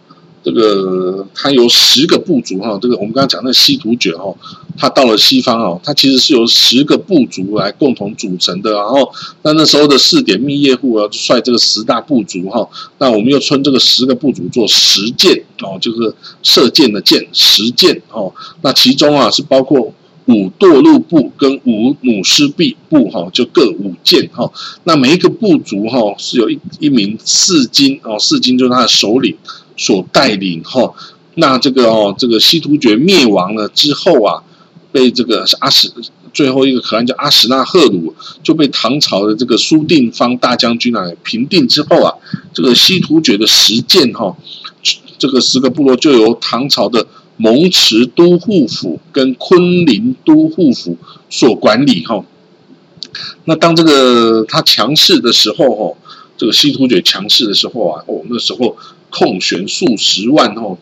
[0.45, 2.79] 这个它有十个部族哈。
[2.83, 4.35] 这个我们刚刚讲那西突厥哈，
[4.77, 8.75] 它到了西方哦，它其实是由十个部族来共同组成的。
[8.75, 9.11] 然后
[9.41, 12.69] 那那时候的四点密叶户啊，就率这个十大部族哈。
[12.99, 18.31] 那我们又称这个十个部族做十箭哦，就是射箭的箭，十箭哦。
[18.61, 19.95] 那其中啊是包括。
[20.31, 24.49] 五堕入部跟五弩师臂部哈，就各五件哈。
[24.85, 29.37] 那每一个部族哈是有一一名四金哦，四金就是他的首领
[29.77, 30.95] 所带领哈。
[31.35, 34.45] 那这个哦，这个西突厥灭亡了之后啊，
[34.93, 35.93] 被这个阿史
[36.33, 38.15] 最后一个可汗叫阿史那赫鲁
[38.45, 42.15] 就被唐朝的这个苏定方大将军啊平定之后啊，
[42.55, 44.37] 这个西突厥的十件哈，
[45.19, 47.05] 这个十个部落就由唐朝的。
[47.43, 50.99] 蒙池都护府跟昆林都护府
[51.31, 52.23] 所管理哈，
[53.47, 55.97] 那当这个他强势的时候哈，
[56.37, 58.77] 这个西突厥强势的时候啊，哦那时候
[59.09, 60.77] 控悬数十万哦，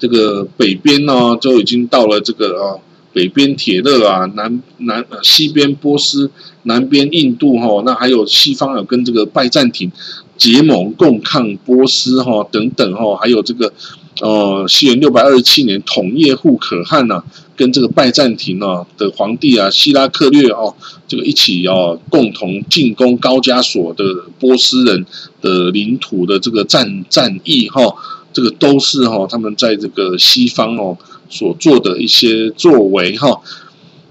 [0.00, 6.32] 这个北边呢就已经到了这个啊北边铁勒啊，南南呃西边波斯，
[6.64, 9.92] 南边印度哈，那还有西方有跟这个拜占庭
[10.36, 13.72] 结盟共抗波斯哈等等哈，还有这个。
[14.20, 17.22] 哦，西元六百二十七年，统叶护可汗呐，
[17.56, 20.74] 跟这个拜占庭啊的皇帝啊希拉克略哦，
[21.06, 24.04] 这个一起哦，共同进攻高加索的
[24.38, 25.06] 波斯人
[25.40, 27.94] 的领土的这个战战役哈，
[28.32, 30.96] 这个都是哈他们在这个西方哦
[31.28, 33.40] 所做的一些作为哈，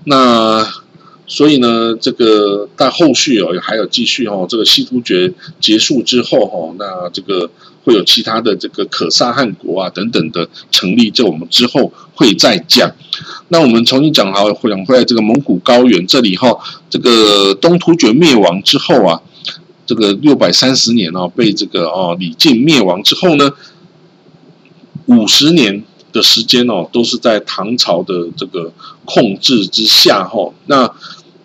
[0.05, 0.65] 那。
[1.29, 7.49] 所以呢，这个但后续哦还有继续哦，这个西突厥结束之后哈，那这个
[7.87, 12.93] 会有其他的这个可萨汗国啊等等的成立，这我们之后会再讲。
[13.47, 16.49] 那我们重新讲好，讲回来这个蒙古高原这里哈，
[16.89, 19.21] 这个东突厥灭亡之后啊，
[19.85, 23.53] 这个六百三十年哦，被这个哦李靖灭亡之后呢，
[25.05, 28.73] 五十年的时间哦，都是在唐朝的这个
[29.05, 30.51] 控制之下哈。
[30.65, 30.93] 那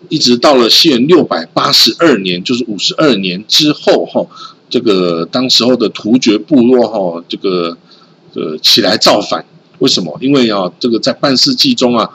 [0.09, 4.27] 一直到了西元六百八十二年，就是五十二年之后哈，
[4.73, 7.77] 这个当时候的突厥部落哈，这个
[8.33, 9.45] 呃起来造反。
[9.77, 10.17] 为什么？
[10.19, 12.09] 因为啊，这个在半世纪中啊，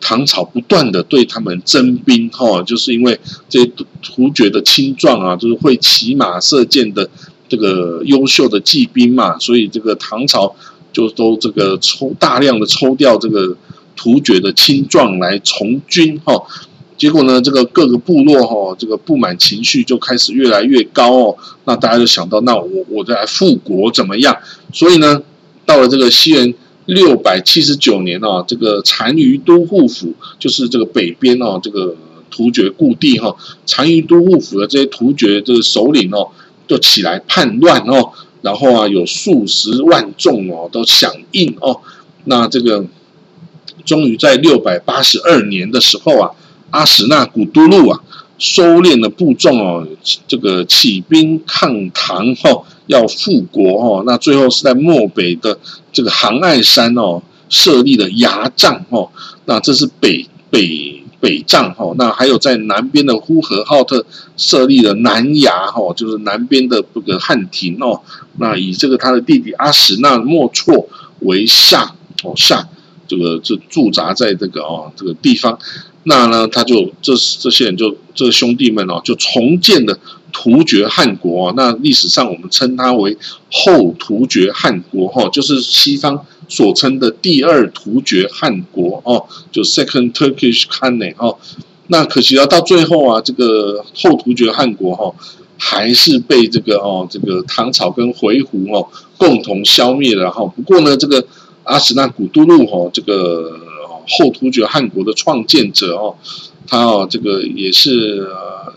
[0.00, 3.68] 唐朝不断的对他们征兵哈，就是因为这些
[4.00, 7.10] 突厥的青壮啊，就是会骑马射箭的
[7.48, 10.54] 这个优秀的骑兵嘛，所以这个唐朝
[10.92, 13.56] 就都这个抽大量的抽调这个
[13.96, 16.40] 突厥的青壮来从军哈。
[16.96, 21.36] 结果呢，这个各个部落哈，这个不满情绪就开始越来越高哦。
[21.64, 24.36] 那大家就想到，那我我再来复国怎么样？
[24.72, 25.20] 所以呢，
[25.66, 26.54] 到了这个西元
[26.86, 31.96] 六百七十九年哦，这个单于都护府就是这个北边哦，这个
[32.30, 33.34] 突厥故地哈，
[33.66, 36.28] 单于都护府的这些突厥这个首领哦，
[36.68, 41.80] 就起来叛乱哦，然后啊，有数十万众哦都响应哦。
[42.26, 42.86] 那这个
[43.84, 46.30] 终于在六百八十二年的时候啊。
[46.74, 48.00] 阿史那古都路啊，
[48.36, 49.86] 收敛了部众哦，
[50.26, 54.02] 这个起兵抗唐哦，要复国哦。
[54.04, 55.56] 那最后是在漠北的
[55.92, 59.08] 这个杭爱山哦，设立了牙帐哦。
[59.44, 61.94] 那这是北北北帐哦。
[61.96, 64.04] 那还有在南边的呼和浩特
[64.36, 68.00] 设立了南衙哦，就是南边的这个汉庭哦。
[68.38, 70.88] 那以这个他的弟弟阿史那莫措
[71.20, 72.68] 为下哦下，
[73.06, 75.56] 这个就驻扎在这个哦这个地方。
[76.06, 79.98] 那呢，他就这这些人就这兄弟们哦，就重建了
[80.32, 81.50] 突厥汗国。
[81.56, 83.16] 那历史上我们称它为
[83.50, 91.38] 后突厥汗国哈，就是西方所称的第二突厥汗国哦，就 Second Turkish Khanate 哦。
[91.86, 95.14] 那可惜啊，到最后啊，这个后突厥汗国哈，
[95.56, 98.86] 还是被这个哦，这个唐朝跟回鹘哦
[99.16, 100.44] 共同消灭了哈。
[100.44, 101.26] 不过呢，这个
[101.62, 103.63] 阿史那古都路哈，这个。
[104.06, 106.16] 后突厥汗国的创建者哦，
[106.66, 108.28] 他哦这个也是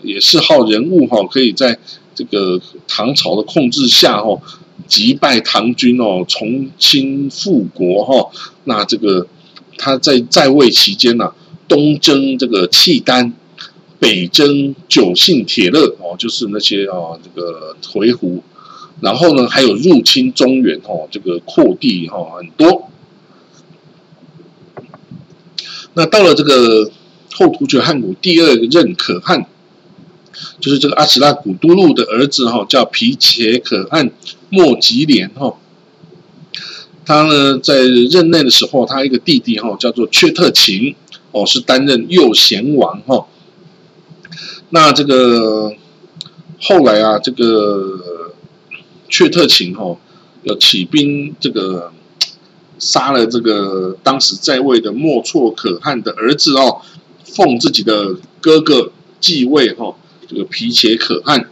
[0.02, 1.78] 也是号人物哈，可以在
[2.14, 4.40] 这个唐朝的控制下哦，
[4.86, 8.30] 击败唐军哦，重新复国哈。
[8.64, 9.26] 那这个
[9.76, 11.32] 他在在位期间呢，
[11.66, 13.32] 东征这个契丹，
[13.98, 18.40] 北征九姓铁勒哦，就是那些哦这个回鹘，
[19.00, 22.87] 然后呢还有入侵中原哦，这个扩地哈很多。
[25.94, 26.90] 那到了这个
[27.32, 29.46] 后突厥汗国第二任可汗，
[30.60, 34.10] 就是这个阿史那古都路的儿子哈，叫皮切可汗
[34.48, 35.56] 莫吉连哈。
[37.04, 40.94] 他呢在任内的时候，他一个弟弟哈叫做阙特勤
[41.32, 43.26] 哦，是担任右贤王哈。
[44.70, 45.74] 那这个
[46.60, 48.34] 后来啊，这个
[49.10, 49.96] 阙特勤哈
[50.44, 51.92] 要起兵这个。
[52.78, 56.80] 杀了这个当时在位的莫措可汗的儿子哦，
[57.24, 59.94] 奉自己的哥哥继位哈，
[60.28, 61.48] 这个皮切可汗。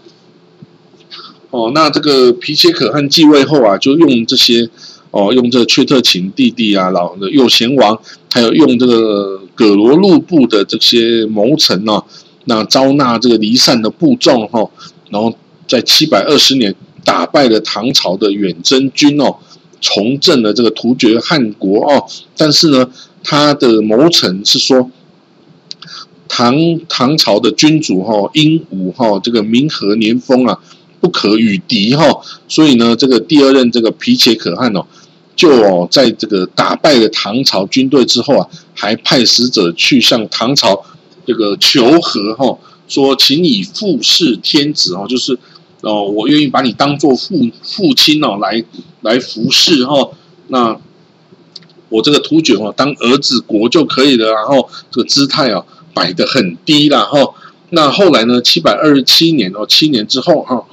[1.51, 4.69] 哦，那这个皮切可汗继位后啊，就用这些
[5.11, 7.99] 哦，用这阙特勤弟弟啊，老的右贤王，
[8.33, 12.03] 还有用这个葛罗路部的这些谋臣呢，
[12.45, 14.69] 那招纳这个离散的部众哈，
[15.11, 15.35] 然后
[15.67, 19.37] 在七百二十年打败了唐朝的远征军哦。
[19.81, 22.91] 重振了这个突厥汗国哦，但是呢，
[23.23, 24.91] 他的谋臣是说，
[26.29, 26.57] 唐
[26.89, 30.59] 唐朝的君主哈英武哈这个民和年丰啊
[31.01, 34.87] 不可与敌哈，所以呢，这个第二任这个皮切可汗哦，
[35.37, 40.83] 就哦在这个打败了唐朝军队之后啊，还派使者去向唐朝
[41.27, 42.59] 这个求和哈，
[42.89, 45.39] 说请以父事天子哦，就是
[45.83, 48.65] 哦我愿意把你当做父父亲哦来。
[49.07, 50.11] 来服侍哈，
[50.49, 50.79] 那
[51.88, 55.64] 我这个突厥哦，当儿子国就可以了，然后这个姿态啊
[55.95, 57.35] 摆得很低了哈。
[57.70, 60.64] 那后来呢，七百二十七年哦，七年之后哈，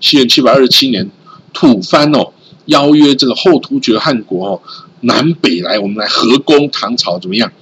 [0.00, 1.10] 七元七百二十七年，
[1.52, 2.32] 吐蕃哦
[2.66, 4.62] 邀约这个后突厥汗国哦
[5.00, 7.52] 南北来，我们来合攻唐朝怎么样？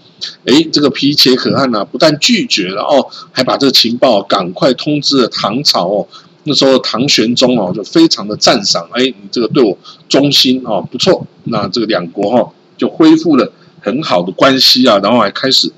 [0.44, 6.06] 哎，这个皮切可汗呢，不但拒绝了哦，还把这个情报赶快通知了唐朝哦。
[6.44, 9.76] 那时候唐玄宗哦就非常的赞赏，哎，你这个对我
[10.08, 11.26] 忠心哦，不错。
[11.44, 15.70] 那这个两国哈就恢复了很好的关系啊，然后还开始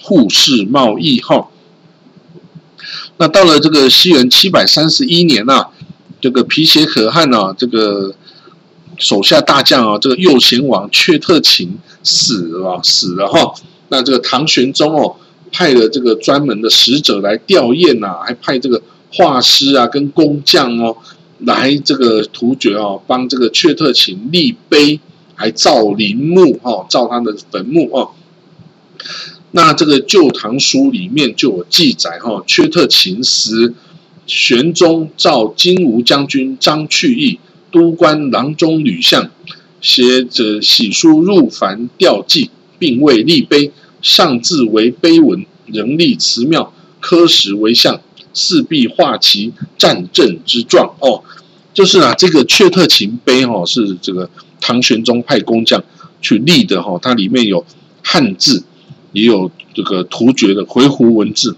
[0.00, 1.46] 互市贸易哈。
[3.18, 5.68] 那到了这个西元七百三十一年呐，
[6.20, 8.12] 这个皮鞋可汗呢，这个
[8.98, 13.54] 手下大将啊，这个右贤王阙特勤死了，死了哈。
[13.88, 15.14] 那这个唐玄宗哦
[15.52, 18.82] 派了这个专门的使者来吊唁呐，还派这个。
[19.14, 20.96] 画师啊，跟工匠哦，
[21.38, 25.00] 来这个突厥哦，帮这个阙特勤立碑，
[25.34, 28.10] 还造陵墓哦，造他的坟墓哦。
[29.50, 33.74] 那这个《旧唐书》里面就有记载哈，阙特勤时，
[34.26, 37.38] 玄宗召金吾将军张去义
[37.70, 39.30] 督官郎中吕相，
[39.82, 48.00] 写着喜书入凡吊祭，并未立碑，上字为碑文，人立祠庙，刻石为像，
[48.32, 51.22] 四壁画其战阵之状哦。
[51.74, 54.28] 就是啊，这个阙特勤碑哈，是这个
[54.60, 55.82] 唐玄宗派工匠
[56.20, 57.64] 去立的哈，它里面有
[58.02, 58.64] 汉字。
[59.14, 61.54] 也有这个突厥的回鹘文字，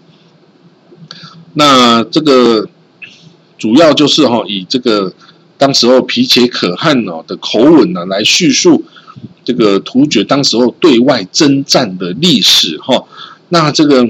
[1.53, 2.69] 那这个
[3.57, 5.15] 主要就是哈，以这个
[5.57, 8.85] 当时候皮且可汗哦的口吻呢，来叙述
[9.45, 13.05] 这个突厥当时候对外征战的历史哈。
[13.51, 14.05] 那这个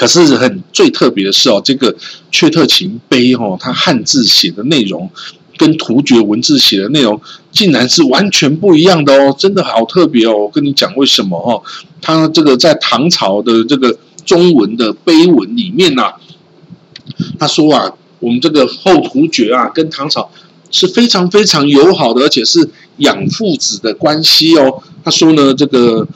[0.00, 1.94] 可是很最特别的是哦，这个
[2.32, 5.10] 阙特勤碑哈，它汉字写的内容。
[5.58, 7.20] 跟突厥文字写的内容
[7.52, 10.34] 竟然是完全不一样的哦，真的好特别哦！
[10.34, 11.62] 我跟你讲为什么哦？
[12.00, 13.94] 他这个在唐朝的这个
[14.24, 16.14] 中文的碑文里面呐，
[17.38, 20.30] 他说啊，我们这个后突厥啊，跟唐朝
[20.70, 24.82] 是非常非常友好的，而且是养父子的关系哦。
[25.04, 26.08] 他说呢，这个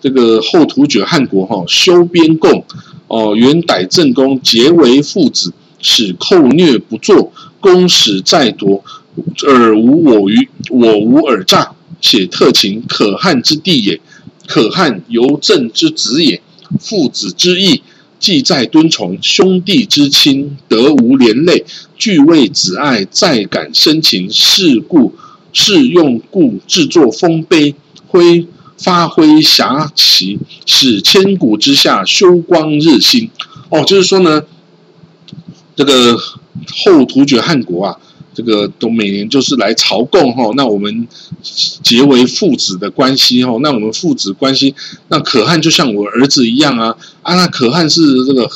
[0.00, 2.64] 这个后突厥汗国哈，修边贡
[3.08, 7.32] 哦，元逮正宫结为父子，使寇虐不作。
[7.60, 8.84] 公使再夺，
[9.46, 13.98] 尔无我于，我无尔诈，且特勤可汗之弟也，
[14.46, 16.42] 可汗由正之子也，
[16.78, 17.82] 父子之义，
[18.18, 21.64] 既在敦崇，兄弟之亲，得无连累，
[21.96, 25.14] 俱为子爱，再感深情，是故
[25.54, 27.74] 是用故制作丰碑，
[28.08, 28.46] 挥
[28.78, 33.30] 发挥侠气，使千古之下修光日新。
[33.68, 34.42] 哦，就是说呢，
[35.76, 36.18] 这个。
[36.84, 37.96] 后突厥汗国啊，
[38.32, 41.08] 这个都每年就是来朝贡哈，那我们
[41.82, 44.72] 结为父子的关系哈，那我们父子关系，
[45.08, 48.48] 那可汗就像我儿子一样啊，啊，那可汗是这个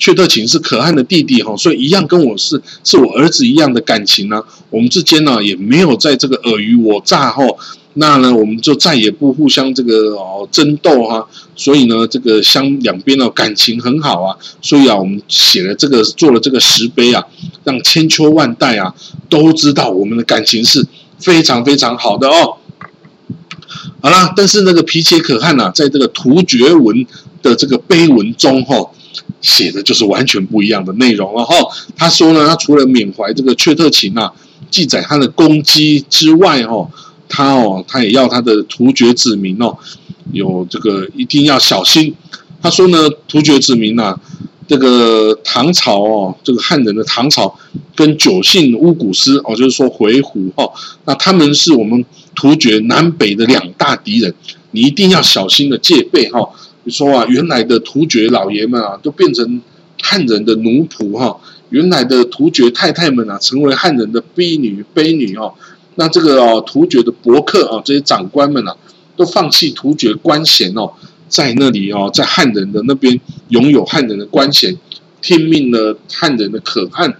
[0.00, 7.44] 阙特勤是可汗的弟弟哈，所以一样跟我是是我儿子一样的感情呢，我们之间呢也没有在这个尔虞我诈哈。
[7.94, 11.26] 那呢，我们就再也不互相这个哦争斗哈，
[11.56, 17.22] 所以呢，这个相两边的感情很好啊，所以啊，我们写了这个做了这个石碑啊，
[17.64, 18.94] 让千秋万代啊
[19.28, 20.86] 都知道我们的感情是
[21.18, 22.56] 非常非常好的哦。
[24.00, 27.04] 好啦，但是那个皮切可汗呐，在这个突厥文
[27.42, 28.88] 的这个碑文中哈，
[29.40, 31.54] 写的就是完全不一样的内容了哈。
[31.96, 34.32] 他说呢，他除了缅怀这个阙特勤啊，
[34.70, 36.88] 记载他的功绩之外哈。
[37.32, 39.72] 他哦，他也要他的突厥子民哦，
[40.32, 42.12] 有这个一定要小心。
[42.60, 44.18] 他说呢，突厥子民呐，
[44.66, 47.56] 这个唐朝哦，这个汉人的唐朝
[47.94, 50.72] 跟九姓乌古斯哦，就是说回鹘哦，
[51.04, 54.34] 那他们是我们突厥南北的两大敌人，
[54.72, 56.40] 你一定要小心的戒备哈。
[56.90, 59.62] 说啊，原来的突厥老爷们啊，都变成
[60.02, 61.38] 汉人的奴仆哈，
[61.70, 65.54] 原来的突厥太太们啊，成为汉人的婢女、婢女哦。
[65.96, 68.76] 那这个哦，突厥的伯克啊，这些长官们啊，
[69.16, 70.92] 都放弃突厥官衔哦，
[71.28, 74.76] 在那里哦，在汉人的那边拥有汉人的官衔，
[75.20, 77.14] 听命了汉人的可汗，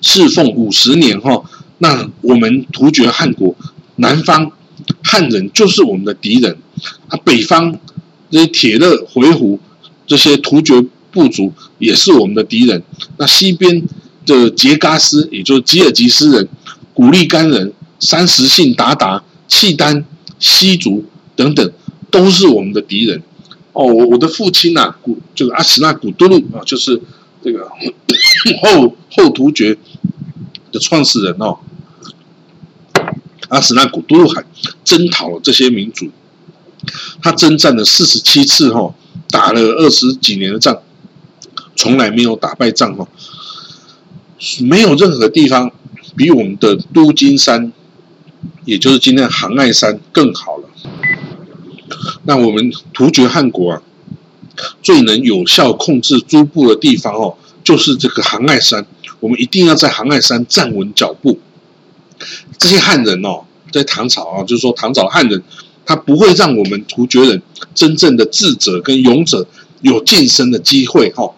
[0.00, 1.42] 侍奉五十年哈。
[1.78, 3.56] 那我们突厥汗国
[3.96, 4.52] 南方
[5.02, 6.56] 汉人就是我们的敌人
[7.08, 7.78] 啊，北方
[8.34, 9.60] 这些铁勒回鹘
[10.08, 12.82] 这些突厥部族也是我们的敌人。
[13.16, 13.80] 那西边
[14.26, 16.48] 的杰嘎斯，也就是吉尔吉斯人。
[16.92, 20.04] 古力干人、三十姓鞑靼、契丹、
[20.40, 21.04] 西族
[21.36, 21.72] 等等，
[22.10, 23.22] 都是我们的敌人。
[23.72, 27.00] 哦，我我的父亲呐，古就是阿史那古都路啊，就是
[27.40, 27.68] 这个
[28.60, 29.78] 后后突厥
[30.72, 31.58] 的创始人哦。
[33.48, 34.44] 阿史那古都路汗
[34.84, 36.10] 征讨了这些民族，
[37.22, 38.94] 他征战了四十七次哈，
[39.30, 40.80] 打了二十几年的仗，
[41.76, 43.08] 从来没有打败仗哈，
[44.60, 45.70] 没有任何地方。
[46.16, 47.72] 比我们的都金山，
[48.64, 50.68] 也就是今天的杭爱山更好了。
[52.22, 53.82] 那我们突厥汗国啊，
[54.80, 58.86] 最能有效控制诸部的地方哦，就是这个杭爱山。
[59.18, 61.40] 我们一定要在杭爱山站稳脚步。
[62.58, 63.40] 这些汉人哦，
[63.72, 65.42] 在唐朝啊，就是说唐朝汉人，
[65.86, 67.42] 他不会让我们突厥人
[67.74, 69.46] 真正的智者跟勇者
[69.82, 71.30] 有晋升的机会哈。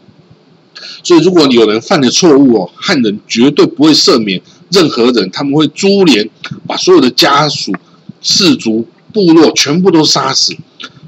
[1.03, 4.43] 所以，如果有人犯了错误哦，汉人绝对不会赦免。
[4.71, 6.29] 任何人，他们会株连，
[6.67, 7.73] 把所有的家属、
[8.21, 10.55] 氏族、部落全部都杀死。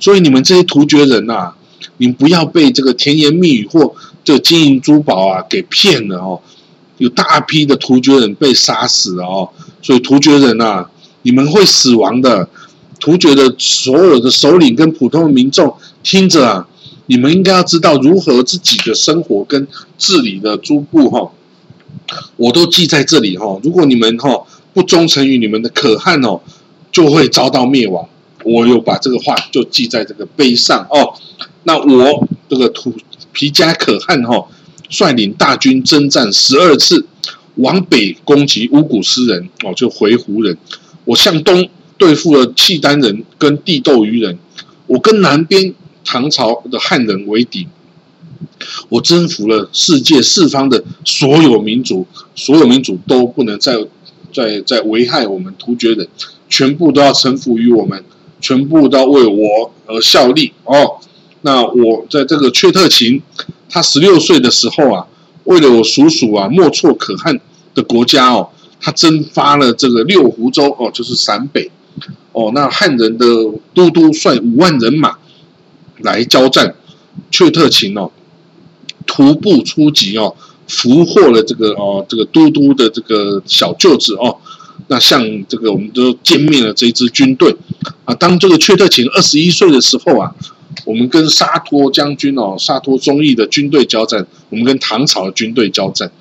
[0.01, 1.53] 所以你们这些突厥人呐，
[1.97, 6.41] 你们不要被这个甜言蜜语或这金银珠宝啊给骗了哦。
[6.99, 9.51] 有大批的突厥人被杀死哦，
[9.82, 10.86] 所以突厥人呐，
[11.22, 12.49] 你们会死亡的。
[13.01, 15.72] 突厥的所有的首领跟普通民众
[16.03, 16.68] 听着啊，
[17.07, 21.30] 你们应该要知道如何自己的生活跟治理的诸部哈，
[22.36, 23.59] 我都记在这里哈。
[23.62, 24.44] 如果你们哈
[24.74, 26.40] 不忠诚于你们的可汗哦，
[26.90, 28.09] 就会遭到灭亡。
[28.44, 31.14] 我有把这个话就记在这个碑上哦。
[31.62, 32.92] 那我这个土
[33.32, 34.44] 皮加可汗哈，
[34.90, 37.07] 率领大军征战十二次，
[37.55, 40.59] 往北攻击乌古斯人哦，就回鹘人。
[41.05, 41.68] 我向东。
[41.99, 44.38] 对付了契丹人跟地斗鱼人，
[44.86, 45.74] 我跟南边
[46.05, 47.66] 唐朝的汉人为敌，
[48.88, 53.76] 我征服了世界四方的所有民族，所有民族都不能再
[54.32, 56.09] 再再危害我们突厥人，
[56.49, 58.05] 全部都要臣服于我们，
[58.40, 61.01] 全部都要为我而效力哦。
[61.42, 63.20] 那我在这个阙特勤，
[63.68, 65.07] 他十六岁的时候啊，
[65.44, 67.40] 为了我叔叔啊莫错可汗
[67.74, 71.70] 的国家哦，他征发了这个六湖州哦，就是陕北。
[72.33, 73.26] 哦，那汉人的
[73.74, 75.16] 都督率五万人马
[75.99, 76.74] 来交战，
[77.33, 78.11] 阙特勤哦，
[79.07, 80.37] 徒步出击哦，
[80.68, 84.37] 俘获了这个哦，这个都督的这个小舅子哦，
[84.87, 87.57] 那像这个我们都歼灭了这支军队
[88.05, 88.14] 啊。
[88.14, 90.33] 当这个阙特勤二十一岁的时候啊，
[90.85, 96.12] 我们跟沙托将军哦，沙托忠义的军队交战，我们跟唐朝的军队交战。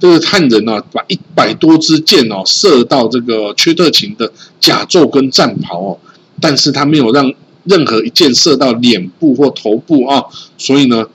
[0.00, 5.98] 这个汉人呢，把一百多支箭哦射到这个缺特勤的甲胄跟战袍哦，
[6.40, 7.30] 但是他没有让
[7.64, 10.24] 任何一箭射到脸部或头部啊，
[10.56, 11.06] 所以呢，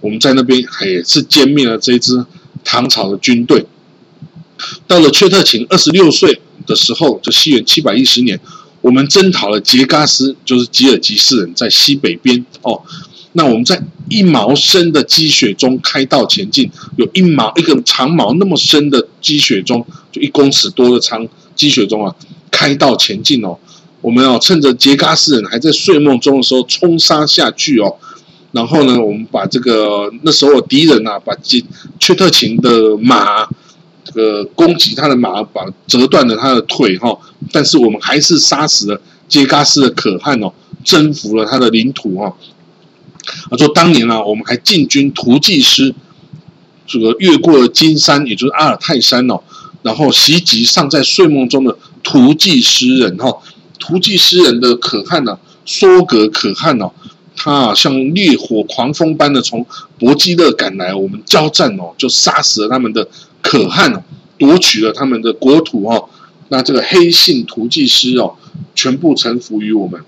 [0.00, 2.24] 我们在那边也是歼灭了这支
[2.62, 3.64] 唐朝的军队。
[4.86, 8.38] 到了缺特勤二十六岁的时候，就西元七百一十年，
[8.82, 12.82] 我们征讨了杰嘎斯，就是吉尔吉斯人在西北边哦。
[13.36, 21.26] 那我们在一毛深的积雪中开道前进，有一毛一个长毛那么深的积雪中，就一公尺多的长
[21.56, 22.14] 积雪中啊，
[22.50, 23.58] 开道前进哦。
[24.00, 27.96] 我们要趁着杰嘎斯人还在睡梦中的时候冲杀下去哦。
[28.52, 31.60] 然后呢，我们把这个那时候敌人啊，把杰
[31.98, 33.44] 阙特勤的马
[34.04, 37.18] 这个攻击他的马，把折断了他的腿哈。
[37.50, 40.52] 但是我们还是杀死了杰嘎斯的可汗哦，
[40.84, 42.32] 征服了他的领土哦。
[43.50, 45.94] 啊，说当年啊，我们还进军图济师，
[46.86, 49.40] 这个越过了金山，也就是阿尔泰山哦，
[49.82, 53.36] 然后袭击尚在睡梦中的图济师人哈。
[53.78, 56.90] 图济师人的可汗呢，梭格可汗哦，
[57.36, 59.66] 他啊像烈火狂风般的从
[59.98, 63.06] 博基勒赶来，我们交战哦，就杀死了他们的
[63.42, 64.02] 可汗哦，
[64.38, 66.08] 夺取了他们的国土哦。
[66.48, 68.36] 那这个黑姓图济师哦，
[68.74, 70.02] 全部臣服于我们。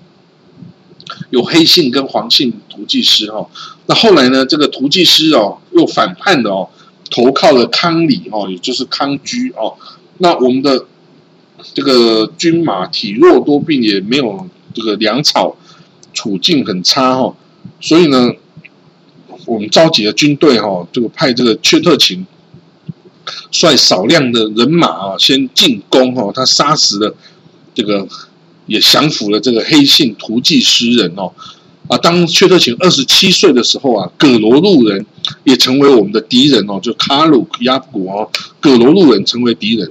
[1.30, 3.48] 有黑姓跟黄姓图济师哦，
[3.86, 4.44] 那后来呢？
[4.46, 6.68] 这个图济师哦，又反叛的哦，
[7.10, 9.74] 投靠了康里哦，也就是康居哦。
[10.18, 10.84] 那我们的
[11.74, 15.56] 这个军马体弱多病，也没有这个粮草，
[16.12, 17.34] 处境很差哦。
[17.80, 18.32] 所以呢，
[19.46, 22.26] 我们召集了军队哈，这个派这个阙特勤
[23.50, 27.14] 率少量的人马啊，先进攻哦，他杀死了
[27.74, 28.06] 这个。
[28.66, 31.32] 也降服了这个黑信图记诗人哦，
[31.88, 35.06] 啊，当阙特勤二十七岁的时候啊，葛罗路人
[35.44, 38.28] 也成为我们的敌人哦，就卡鲁亚古哦，
[38.60, 39.90] 葛罗路人成为敌人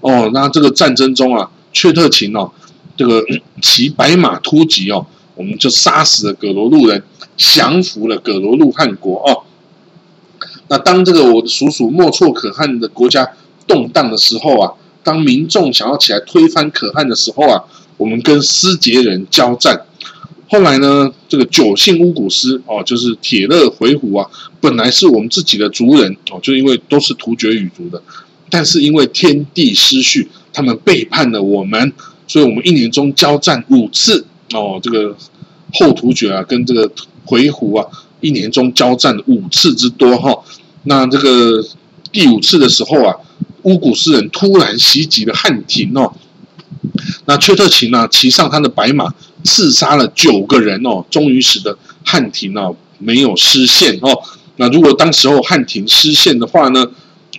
[0.00, 2.50] 哦，那这个战争中啊，阙特勤哦，
[2.96, 3.24] 这个
[3.60, 5.04] 骑白马突击哦，
[5.34, 7.02] 我们就杀死了葛罗路人，
[7.36, 9.42] 降服了葛罗路汗国哦。
[10.68, 13.28] 那当这个我的叔叔莫错可汗的国家
[13.66, 17.64] 动荡的时候啊，当民众想要起来推翻可汗的时候啊。
[18.02, 19.80] 我们跟斯杰人交战，
[20.48, 24.28] 后来呢，这个九姓乌古斯哦，就是铁勒回鹘啊，
[24.60, 28.02] 本来是我们自己的族人哦，就因为都是突厥语族的，
[28.50, 31.92] 但是因为天地失序，他们背叛了我们，
[32.26, 35.16] 所以我们一年中交战五次哦，这个
[35.72, 36.90] 后突厥啊，跟这个
[37.24, 37.86] 回鹘啊，
[38.20, 40.36] 一年中交战五次之多哈。
[40.82, 41.64] 那这个
[42.10, 43.14] 第五次的时候啊，
[43.62, 46.12] 乌古斯人突然袭击了汉庭哦。
[47.24, 49.12] 那阙特勤呢，骑上他的白马，
[49.44, 54.10] 刺杀了九个人哦，终于使得汉庭呢没有失陷哦。
[54.56, 56.86] 那如果当时候汉庭失陷的话呢，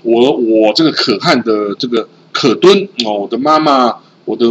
[0.04, 3.94] 我我这个可汗的这个可敦哦，我的妈妈，
[4.26, 4.48] 我的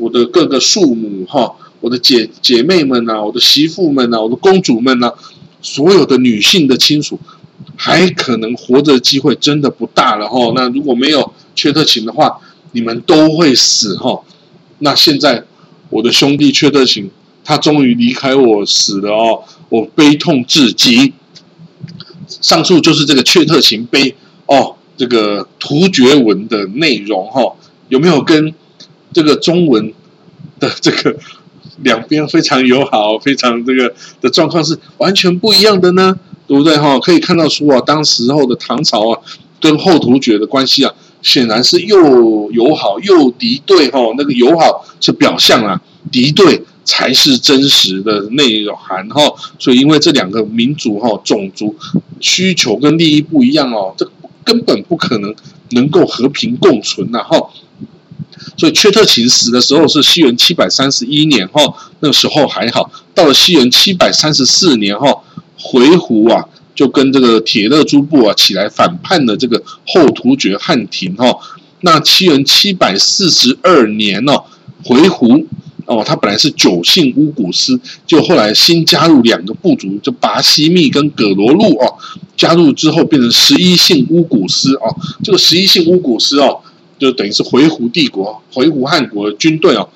[0.00, 5.12] 我的各个庶母哈，我的姐姐妹们呐，我的媳妇们呐，我的公主们呐，
[5.60, 7.20] 所有的女性的亲属，
[7.76, 10.52] 还可能活着的机会真的不大了哈。
[10.54, 12.38] 那如果没有阙特勤的话，
[12.72, 14.18] 你们都会死哈。
[14.80, 15.44] 那现在
[15.88, 17.10] 我的兄弟阙特勤，
[17.44, 21.14] 他终于离开我死了哦，我悲痛至极。
[22.28, 24.14] 上述就是这个阙特勤碑
[24.46, 27.54] 哦，这个突厥文的内容哈，
[27.88, 28.54] 有没有跟
[29.12, 29.92] 这个中文
[30.60, 31.16] 的这个
[31.82, 36.16] 两边非常友好、非常这个的状况是完全不一样的呢？
[36.46, 36.98] 对不对哈？
[37.00, 39.20] 可以看到说啊，当时候的唐朝啊，
[39.60, 43.98] 跟后突厥的关系啊，显然是又友好又敌对哈。
[44.16, 49.22] 那个友好是表象啊，敌对才是真实的内涵哈。
[49.58, 51.76] 所以因为这两个民族哈种族
[52.20, 54.10] 需求跟利益不一样哦，这
[54.44, 55.34] 根本不可能
[55.70, 57.50] 能够和平共存呐哈。
[58.56, 61.62] 所以缺特勤死的时候是西元七百三十一年哈，
[62.00, 62.90] 那个时候还好。
[63.14, 65.14] 到了西元七百三十四年哈，
[65.58, 66.46] 回鹘啊
[66.80, 71.26] 就跟这个铁勒诸部啊起来反叛的这个后突厥汉庭哈。
[71.82, 74.44] 那七元七百四十二年哦，
[74.82, 75.44] 回鹘
[75.84, 81.98] 哦，他本来是九姓乌古斯，就后来新加入两个部族，就拔西密跟葛罗路哦，
[82.34, 84.96] 加入之后变成十一姓乌古斯哦。
[85.22, 86.60] 这个十一姓乌古斯哦。
[86.98, 89.86] 就等于是回鹘帝国、回鹘汉国的军队哦，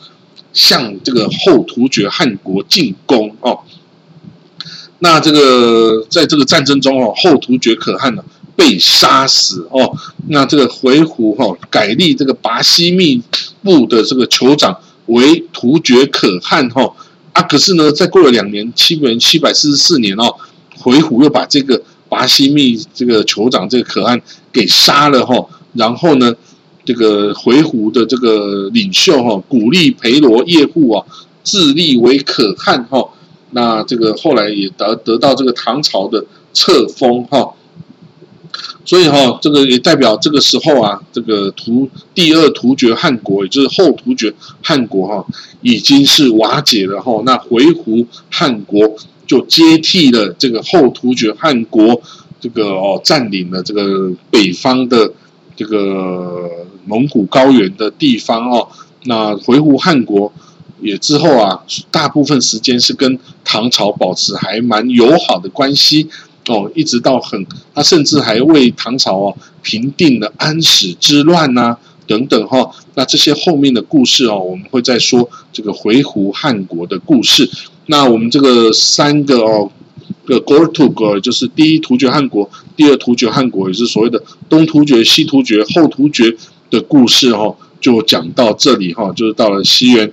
[0.53, 3.61] 向这个后突厥汉国进攻哦。
[5.05, 8.25] 那这个在这个战争中哦，后突厥可汗呢
[8.57, 9.95] 被杀死哦。
[10.29, 13.21] 那这个回鹘哈改立这个拔西密
[13.63, 14.75] 部的这个酋长
[15.07, 16.91] 为突厥可汗哈
[17.35, 17.43] 啊。
[17.43, 20.35] 可是呢，再过了两年，七元七百四十四年哦，
[20.79, 24.19] 回鹘又把这个拔西密这个酋长这个可汗
[24.51, 25.47] 给杀了哈。
[25.75, 26.35] 然后呢？
[26.87, 31.03] 这个回鹘的这个领袖哈，古力培罗叶护啊，
[31.43, 33.03] 自立为可汗哈。
[33.55, 37.55] 那这个后来也得得到这个唐朝的册封哈。
[38.85, 45.25] 所以哈，这个也代表这个时候啊，这个突第二突厥汗国，也就是后突厥汗国哈，
[45.63, 47.23] 已经是瓦解了哈。
[47.25, 48.95] 那回鹘汗国
[49.27, 52.01] 就接替了这个后突厥汗国，
[52.41, 55.13] 这个哦占领了这个北方的
[55.57, 56.51] 这个。
[56.87, 58.69] 蒙古高原的地方哦，
[59.05, 60.31] 那回鹘汗国
[60.85, 61.59] 也之后啊，
[61.91, 66.09] 大部分时间是跟唐朝保持还蛮友好的关系
[66.47, 71.77] 哦，一直到很，他甚至还为唐朝哦平定了安史之乱呐
[72.07, 72.71] 等等哈。
[72.95, 77.51] 那这些后面的故事哦，我们会再说这个回鹘汗国的故事。
[77.87, 79.71] 那我们这个三个哦，
[80.25, 86.37] 个 Gortug 就是第一突厥汗国，第二突厥汗国，也是所谓的东突厥、西突厥、后突厥。
[86.71, 90.11] 的故事哈，就讲到这里哈，就是到了西元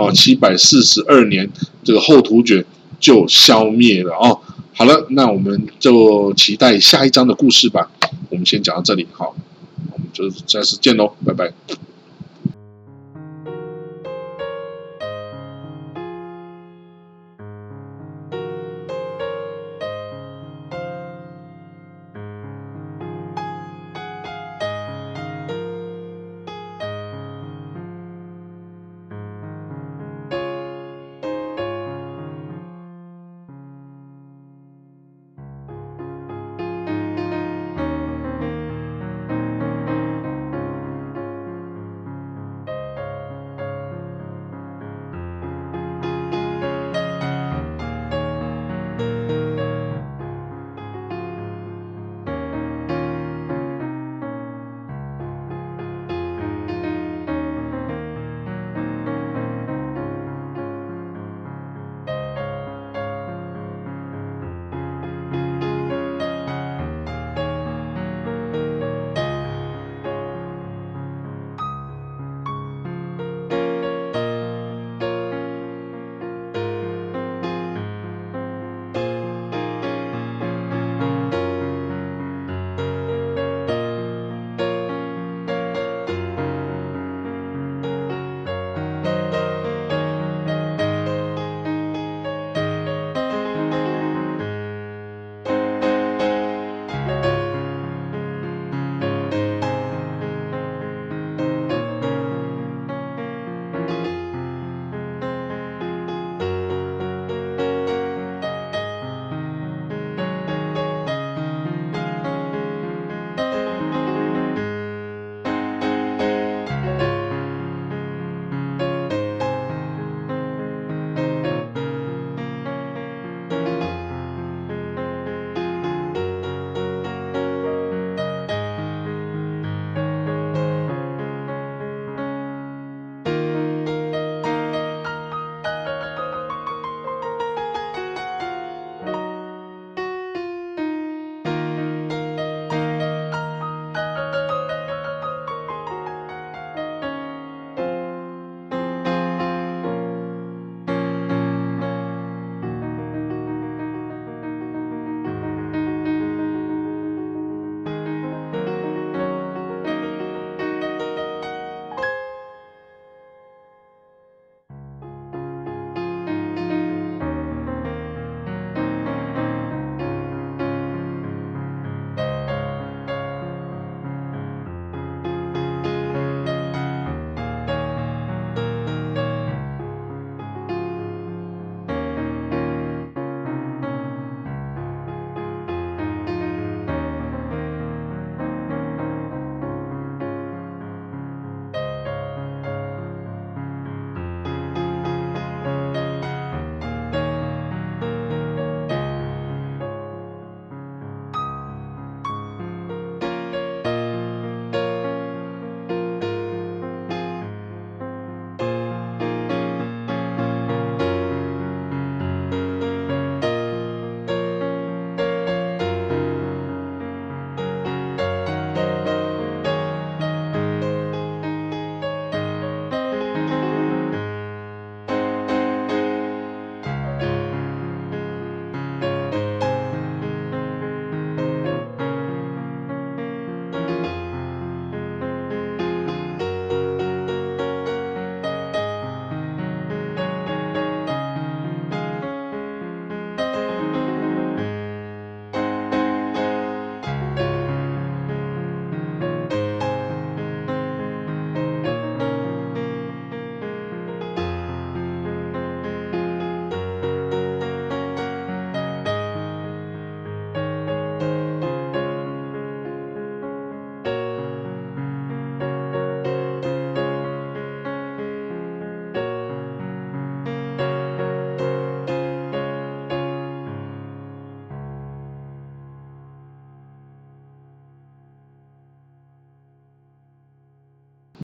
[0.00, 1.48] 哦七百四十二年，
[1.84, 2.64] 这个后突厥
[2.98, 4.40] 就消灭了哦。
[4.72, 7.90] 好了，那我们就期待下一章的故事吧。
[8.30, 9.34] 我们先讲到这里，好，
[9.92, 11.52] 我们就下次见喽，拜拜。